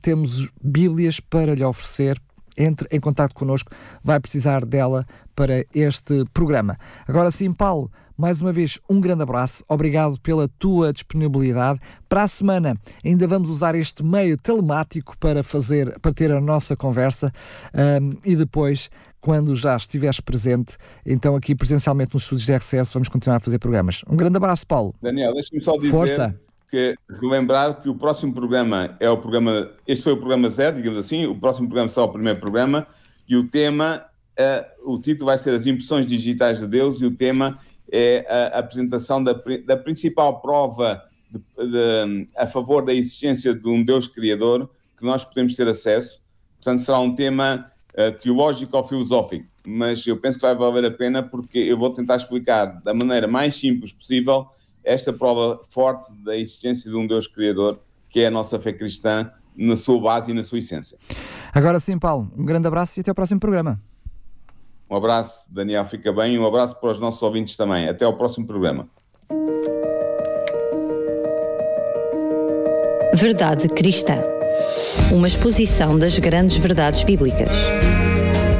Temos 0.00 0.48
bíblias 0.62 1.20
para 1.20 1.54
lhe 1.54 1.64
oferecer. 1.64 2.20
Entre 2.56 2.86
em 2.96 3.00
contato 3.00 3.34
connosco, 3.34 3.72
vai 4.02 4.20
precisar 4.20 4.64
dela 4.64 5.04
para 5.34 5.64
este 5.74 6.24
programa. 6.32 6.78
Agora 7.06 7.30
sim, 7.32 7.52
Paulo, 7.52 7.90
mais 8.16 8.40
uma 8.40 8.52
vez, 8.52 8.78
um 8.88 9.00
grande 9.00 9.22
abraço, 9.22 9.64
obrigado 9.68 10.20
pela 10.20 10.48
tua 10.48 10.92
disponibilidade. 10.92 11.80
Para 12.08 12.22
a 12.22 12.28
semana 12.28 12.76
ainda 13.04 13.26
vamos 13.26 13.48
usar 13.48 13.74
este 13.74 14.04
meio 14.04 14.36
telemático 14.36 15.18
para 15.18 15.42
fazer, 15.42 15.98
para 16.00 16.12
ter 16.12 16.30
a 16.30 16.40
nossa 16.40 16.76
conversa 16.76 17.32
um, 17.74 18.10
e 18.24 18.36
depois, 18.36 18.88
quando 19.20 19.56
já 19.56 19.76
estiveres 19.76 20.20
presente, 20.20 20.76
então 21.04 21.34
aqui 21.34 21.54
presencialmente 21.54 22.14
nos 22.14 22.22
estúdios 22.22 22.46
de 22.46 22.54
RCS 22.54 22.92
vamos 22.92 23.08
continuar 23.08 23.36
a 23.36 23.40
fazer 23.40 23.58
programas. 23.58 24.02
Um 24.08 24.16
grande 24.16 24.36
abraço, 24.36 24.66
Paulo. 24.66 24.94
Daniel, 25.02 25.34
deixa-me 25.34 25.62
só 25.62 25.76
dizer 25.76 25.90
Força. 25.90 26.34
que 26.70 26.94
relembrar 27.20 27.80
que 27.80 27.88
o 27.88 27.96
próximo 27.96 28.32
programa 28.32 28.96
é 29.00 29.10
o 29.10 29.18
programa, 29.18 29.70
este 29.86 30.04
foi 30.04 30.12
o 30.12 30.16
programa 30.16 30.48
zero, 30.48 30.76
digamos 30.76 31.00
assim, 31.00 31.26
o 31.26 31.34
próximo 31.34 31.66
programa 31.66 31.88
será 31.88 32.06
o 32.06 32.12
primeiro 32.12 32.38
programa 32.38 32.86
e 33.28 33.36
o 33.36 33.48
tema, 33.48 34.04
uh, 34.38 34.92
o 34.92 35.00
título 35.00 35.26
vai 35.26 35.38
ser 35.38 35.50
as 35.50 35.66
impressões 35.66 36.06
digitais 36.06 36.60
de 36.60 36.68
Deus 36.68 37.00
e 37.00 37.06
o 37.06 37.10
tema 37.10 37.58
é 37.94 38.26
a 38.54 38.58
apresentação 38.58 39.22
da, 39.22 39.32
da 39.64 39.76
principal 39.76 40.40
prova 40.40 41.00
de, 41.30 41.38
de, 41.38 42.26
a 42.36 42.44
favor 42.44 42.84
da 42.84 42.92
existência 42.92 43.54
de 43.54 43.68
um 43.68 43.84
Deus 43.84 44.08
Criador 44.08 44.68
que 44.96 45.04
nós 45.04 45.24
podemos 45.24 45.54
ter 45.54 45.68
acesso. 45.68 46.20
Portanto, 46.56 46.80
será 46.80 46.98
um 46.98 47.14
tema 47.14 47.70
uh, 47.92 48.18
teológico 48.18 48.76
ou 48.76 48.88
filosófico, 48.88 49.46
mas 49.64 50.04
eu 50.06 50.20
penso 50.20 50.38
que 50.38 50.46
vai 50.46 50.56
valer 50.56 50.84
a 50.86 50.90
pena 50.90 51.22
porque 51.22 51.58
eu 51.58 51.78
vou 51.78 51.90
tentar 51.92 52.16
explicar 52.16 52.82
da 52.82 52.92
maneira 52.92 53.28
mais 53.28 53.54
simples 53.54 53.92
possível 53.92 54.46
esta 54.82 55.12
prova 55.12 55.60
forte 55.70 56.12
da 56.24 56.36
existência 56.36 56.90
de 56.90 56.96
um 56.96 57.06
Deus 57.06 57.28
Criador, 57.28 57.78
que 58.10 58.20
é 58.20 58.26
a 58.26 58.30
nossa 58.30 58.58
fé 58.58 58.72
cristã, 58.72 59.30
na 59.56 59.76
sua 59.76 60.00
base 60.00 60.32
e 60.32 60.34
na 60.34 60.42
sua 60.42 60.58
essência. 60.58 60.98
Agora 61.52 61.78
sim, 61.78 61.96
Paulo, 61.96 62.30
um 62.36 62.44
grande 62.44 62.66
abraço 62.66 62.98
e 62.98 63.00
até 63.00 63.10
ao 63.10 63.14
próximo 63.14 63.38
programa. 63.38 63.80
Um 64.94 64.96
abraço, 64.96 65.52
Daniel, 65.52 65.84
fica 65.84 66.12
bem, 66.12 66.34
e 66.34 66.38
um 66.38 66.46
abraço 66.46 66.76
para 66.76 66.90
os 66.90 67.00
nossos 67.00 67.20
ouvintes 67.20 67.56
também. 67.56 67.88
Até 67.88 68.04
ao 68.04 68.16
próximo 68.16 68.46
programa. 68.46 68.88
Verdade 73.14 73.68
Cristã 73.68 74.34
uma 75.12 75.26
exposição 75.26 75.98
das 75.98 76.18
grandes 76.18 76.56
verdades 76.56 77.04
bíblicas. 77.04 77.48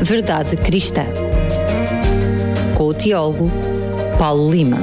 Verdade 0.01 0.57
Cristã. 0.57 1.05
Com 2.77 2.85
o 2.85 2.94
teólogo 2.94 3.51
Paulo 4.18 4.51
Lima. 4.51 4.79